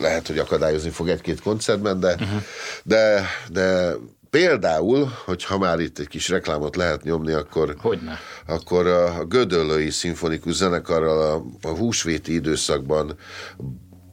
lehet, 0.00 0.26
hogy 0.26 0.38
akadályozni 0.38 0.90
fog 0.90 1.08
egy-két 1.08 1.40
koncertben, 1.40 2.00
de, 2.00 2.14
uh-huh. 2.14 2.42
de, 2.84 3.26
de 3.50 3.94
Például, 4.30 5.12
hogy 5.24 5.44
ha 5.44 5.58
már 5.58 5.80
itt 5.80 5.98
egy 5.98 6.08
kis 6.08 6.28
reklámot 6.28 6.76
lehet 6.76 7.02
nyomni, 7.02 7.32
akkor, 7.32 7.76
Hogyne. 7.78 8.18
akkor 8.46 8.86
a 8.86 9.24
Gödöllői 9.24 9.90
Szimfonikus 9.90 10.54
Zenekarral 10.54 11.32
a, 11.32 11.68
a 11.68 11.76
húsvéti 11.76 12.34
időszakban 12.34 13.16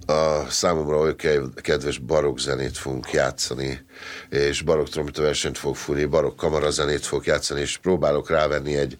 a 0.05 0.45
számomra 0.49 0.97
olyan 0.97 1.53
kedves 1.61 1.97
barokk 1.97 2.37
zenét 2.37 2.77
fogunk 2.77 3.11
játszani, 3.11 3.85
és 4.29 4.61
barokk 4.61 4.87
trombita 4.87 5.21
versenyt 5.21 5.57
fog 5.57 5.75
fúrni, 5.75 6.05
barokk 6.05 6.37
kamarazenét 6.37 7.05
fog 7.05 7.25
játszani, 7.25 7.61
és 7.61 7.77
próbálok 7.77 8.29
rávenni 8.29 8.75
egy, 8.75 8.97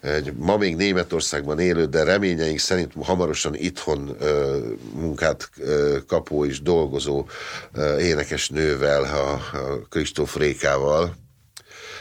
egy 0.00 0.32
ma 0.36 0.56
még 0.56 0.76
Németországban 0.76 1.58
élő, 1.58 1.84
de 1.84 2.04
reményeink 2.04 2.58
szerint 2.58 2.92
hamarosan 3.00 3.54
itthon 3.54 4.16
ö, 4.20 4.58
munkát 4.94 5.50
ö, 5.58 5.98
kapó 6.06 6.44
és 6.44 6.62
dolgozó 6.62 7.26
ö, 7.72 7.98
énekes 7.98 8.48
nővel, 8.48 9.02
a, 9.02 9.32
a 9.32 9.86
Kristóf 9.88 10.36
Rékával, 10.36 11.14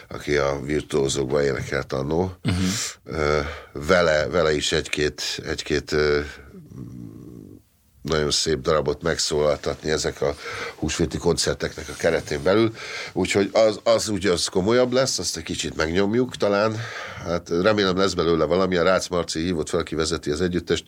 aki 0.10 0.38
a 0.38 0.60
virtuózókban 0.64 1.44
énekelt 1.44 1.94
annó. 1.94 2.34
Uh-huh. 2.44 3.46
Vele, 3.74 4.28
vele 4.28 4.54
is 4.54 4.72
egy-két, 4.72 5.22
egy-két 5.46 5.96
nagyon 8.02 8.32
szép 8.32 8.60
darabot 8.60 9.02
megszólaltatni 9.02 9.90
ezek 9.90 10.22
a 10.22 10.36
húsvéti 10.76 11.18
koncerteknek 11.18 11.90
a 11.90 11.94
keretén 11.98 12.44
belül. 12.44 12.74
Úgyhogy 13.14 13.50
az, 13.54 13.80
az 13.84 14.08
ugye 14.08 14.32
az 14.32 14.48
komolyabb 14.48 14.92
lesz, 14.92 15.20
azt 15.20 15.38
egy 15.38 15.44
kicsit 15.44 15.76
megnyomjuk 15.76 16.36
talán. 16.36 16.76
Hát 17.26 17.50
remélem 17.50 17.98
lesz 17.98 18.14
belőle 18.14 18.46
valami. 18.46 18.76
A 18.76 18.84
Rácz 18.84 19.08
Marci 19.08 19.40
hívott 19.40 19.70
fel, 19.70 19.80
aki 19.80 19.96
vezeti 19.96 20.32
az 20.32 20.42
együttest, 20.42 20.86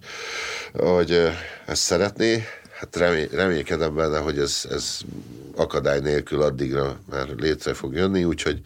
hogy 0.73 1.11
ezt 1.65 1.81
szeretné. 1.81 2.43
Hát 2.79 2.95
remély, 2.95 3.27
reménykedem 3.31 3.95
benne, 3.95 4.17
hogy 4.17 4.37
ez, 4.37 4.61
ez 4.69 4.99
akadály 5.55 5.99
nélkül 5.99 6.41
addigra 6.41 6.99
már 7.09 7.27
létre 7.37 7.73
fog 7.73 7.93
jönni, 7.93 8.23
úgyhogy 8.23 8.61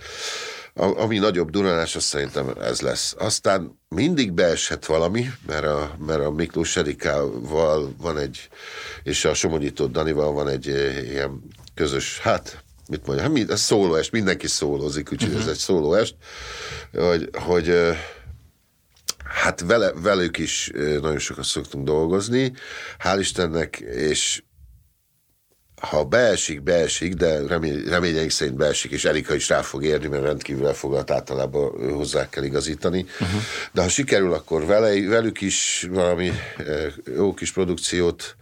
ami 0.78 1.18
nagyobb 1.18 1.50
duranás, 1.50 1.96
azt 1.96 2.06
szerintem 2.06 2.50
ez 2.62 2.82
lesz. 2.82 3.16
Aztán 3.18 3.80
mindig 3.90 4.32
beeshet 4.32 4.86
valami, 4.86 5.30
mert 5.48 5.66
a, 5.66 5.96
mert 6.06 6.22
a 6.22 6.32
Miklós 6.32 6.78
Erikával 6.78 7.94
van 7.98 8.18
egy, 8.18 8.50
és 9.04 9.26
a 9.26 9.34
Somonyító 9.34 9.86
Danival 9.86 10.32
van 10.32 10.48
egy 10.48 10.68
eh, 10.68 11.10
ilyen 11.10 11.44
közös, 11.74 12.20
hát 12.20 12.64
mit 12.90 13.06
mondja, 13.06 13.26
hát 13.26 13.52
ez 13.52 13.62
szólóest, 13.62 14.12
mindenki 14.12 14.48
szólózik, 14.48 15.12
úgyhogy 15.12 15.30
uh-huh. 15.30 15.44
ez 15.44 15.50
egy 15.52 15.58
szólóest, 15.58 16.16
hogy, 16.94 17.30
hogy 17.34 17.70
eh, 17.70 17.98
hát 19.24 19.62
vele, 19.62 19.92
velük 19.92 20.38
is 20.38 20.70
eh, 20.70 21.00
nagyon 21.00 21.20
sokat 21.20 21.46
szoktunk 21.46 21.86
dolgozni, 21.86 22.54
hál' 23.04 23.18
Istennek, 23.20 23.80
és 23.80 24.42
ha 25.82 26.04
beesik, 26.04 26.62
beesik, 26.62 27.14
de 27.14 27.48
remény, 27.48 27.84
reményeink 27.88 28.30
szerint 28.30 28.58
beesik, 28.58 28.92
és 28.92 29.06
Erika 29.06 29.34
is 29.34 29.50
rá 29.50 29.62
fog 29.62 29.84
érni, 29.84 30.08
mert 30.08 30.24
rendkívül 30.24 30.68
elfogadt 30.68 31.12
általában 31.12 31.94
hozzá 31.94 32.30
kell 32.30 32.44
igazítani. 32.44 33.06
Uh-huh. 33.20 33.42
De 33.72 33.82
ha 33.82 33.90
sikerül, 33.90 34.34
akkor 34.34 34.66
vele, 34.66 35.08
velük 35.08 35.42
is 35.42 35.88
valami 35.90 36.32
jó 37.16 37.34
kis 37.34 37.52
produkciót 37.52 38.36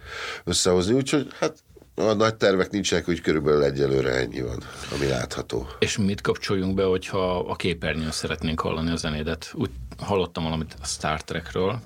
összehozni, 0.43 0.93
úgyhogy 0.93 1.27
hát 1.39 1.55
a 1.95 2.13
nagy 2.13 2.35
tervek 2.35 2.69
nincsenek, 2.69 3.09
úgy 3.09 3.21
körülbelül 3.21 3.63
egyelőre 3.63 4.11
ennyi 4.11 4.41
van, 4.41 4.63
ami 4.95 5.07
látható. 5.07 5.67
És 5.79 5.97
mit 5.97 6.21
kapcsoljunk 6.21 6.75
be, 6.75 6.83
hogyha 6.83 7.39
a 7.39 7.55
képernyőn 7.55 8.11
szeretnénk 8.11 8.59
hallani 8.59 8.91
a 8.91 8.95
zenédet? 8.95 9.51
Úgy 9.53 9.69
hallottam 9.97 10.43
valamit 10.43 10.75
a 10.81 10.85
Star 10.85 11.23
Trekről. 11.23 11.79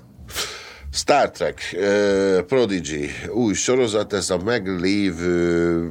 Star 0.92 1.30
Trek, 1.30 1.60
uh, 1.72 2.40
Prodigy, 2.40 3.10
új 3.32 3.54
sorozat, 3.54 4.12
ez 4.12 4.30
a 4.30 4.38
meglévő 4.38 5.90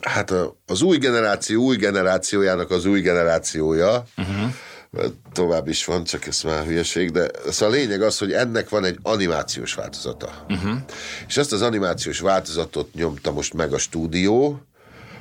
hát 0.00 0.30
a, 0.30 0.56
az 0.66 0.82
új 0.82 0.98
generáció 0.98 1.62
új 1.62 1.76
generációjának 1.76 2.70
az 2.70 2.84
új 2.84 3.00
generációja, 3.00 4.04
uh-huh. 4.16 5.04
tovább 5.32 5.68
is 5.68 5.84
van, 5.84 6.04
csak 6.04 6.26
ez 6.26 6.42
már 6.42 6.64
hülyeség, 6.64 7.10
de 7.10 7.30
szóval 7.50 7.74
a 7.74 7.78
lényeg 7.78 8.02
az, 8.02 8.18
hogy 8.18 8.32
ennek 8.32 8.68
van 8.68 8.84
egy 8.84 8.98
animációs 9.02 9.74
változata. 9.74 10.44
Uh-huh. 10.48 10.76
És 11.26 11.36
ezt 11.36 11.52
az 11.52 11.62
animációs 11.62 12.20
változatot 12.20 12.94
nyomta 12.94 13.32
most 13.32 13.54
meg 13.54 13.72
a 13.72 13.78
stúdió, 13.78 14.60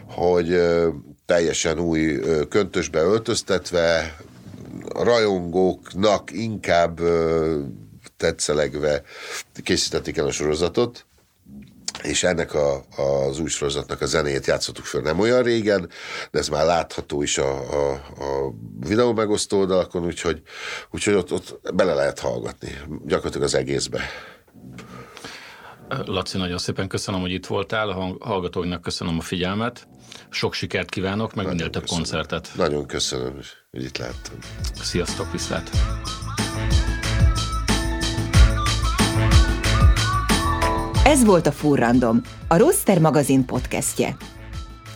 hogy 0.08 0.52
ö, 0.52 0.90
teljesen 1.26 1.80
új 1.80 2.16
ö, 2.16 2.48
köntösbe 2.48 3.00
öltöztetve, 3.00 4.16
a 4.94 5.04
rajongóknak 5.04 6.32
inkább 6.32 7.00
ö, 7.00 7.60
tetszelegve 8.20 9.04
készítették 9.64 10.18
el 10.18 10.26
a 10.26 10.32
sorozatot, 10.32 11.06
és 12.04 12.24
ennek 12.24 12.54
a, 12.54 12.84
az 12.98 13.40
új 13.40 13.50
sorozatnak 13.50 14.02
a 14.02 14.06
zenéjét 14.06 14.46
játszottuk 14.46 14.86
föl 14.86 15.02
nem 15.02 15.20
olyan 15.20 15.44
régen, 15.44 15.90
de 16.32 16.40
ez 16.40 16.48
már 16.48 16.66
látható 16.66 17.22
is 17.22 17.38
a, 17.38 17.74
a, 17.74 17.94
a 17.94 18.54
videó 18.80 19.14
megosztó 19.14 19.60
oldalakon, 19.60 20.06
úgyhogy, 20.06 20.42
úgyhogy 20.92 21.14
ott, 21.14 21.32
ott 21.32 21.76
bele 21.76 21.94
lehet 21.94 22.20
hallgatni, 22.20 22.78
gyakorlatilag 23.06 23.48
az 23.48 23.56
egészbe. 23.56 24.02
Laci, 26.06 26.38
nagyon 26.38 26.58
szépen 26.58 26.88
köszönöm, 26.88 27.22
hogy 27.22 27.32
itt 27.32 27.46
voltál, 27.46 27.90
a 27.90 28.16
hallgatóinak 28.20 28.82
köszönöm 28.82 29.18
a 29.18 29.22
figyelmet, 29.22 29.88
sok 30.30 30.54
sikert 30.54 30.90
kívánok, 30.90 31.34
meg 31.34 31.48
minél 31.48 31.70
több 31.70 31.86
koncertet. 31.86 32.50
Nagyon 32.56 32.86
köszönöm, 32.86 33.34
hogy 33.72 33.84
itt 33.84 33.98
láttam. 33.98 34.38
Sziasztok, 34.82 35.32
viszlát! 35.32 35.70
Ez 41.10 41.26
volt 41.26 41.48
a 41.48 41.52
Furrandom, 41.52 42.22
a 42.48 42.58
Roster 42.58 43.00
magazin 43.00 43.46
podcastje. 43.46 44.16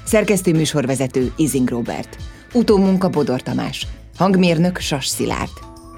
Szerkesztő 0.04 0.52
műsorvezető 0.54 1.34
Izing 1.38 1.70
Robert. 1.70 2.18
Utómunka 2.54 3.10
Bodor 3.10 3.42
Tamás. 3.42 3.88
Hangmérnök 4.18 4.78
Sas 4.78 5.08
Szilárd. 5.08 5.52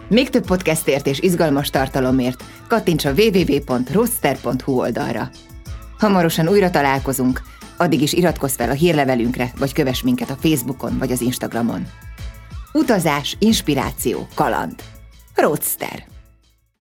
Még 0.09 0.29
több 0.29 0.45
podcastért 0.45 1.07
és 1.07 1.19
izgalmas 1.19 1.69
tartalomért 1.69 2.43
kattints 2.67 3.05
a 3.05 3.11
www.roster.hu 3.11 4.79
oldalra. 4.79 5.29
Hamarosan 5.97 6.49
újra 6.49 6.69
találkozunk, 6.69 7.41
addig 7.77 8.01
is 8.01 8.13
iratkozz 8.13 8.55
fel 8.55 8.69
a 8.69 8.73
hírlevelünkre, 8.73 9.51
vagy 9.57 9.73
kövess 9.73 10.01
minket 10.01 10.29
a 10.29 10.37
Facebookon 10.41 10.97
vagy 10.97 11.11
az 11.11 11.21
Instagramon. 11.21 11.87
Utazás, 12.71 13.35
inspiráció, 13.39 14.27
kaland. 14.33 14.75
Roadster. 15.35 16.14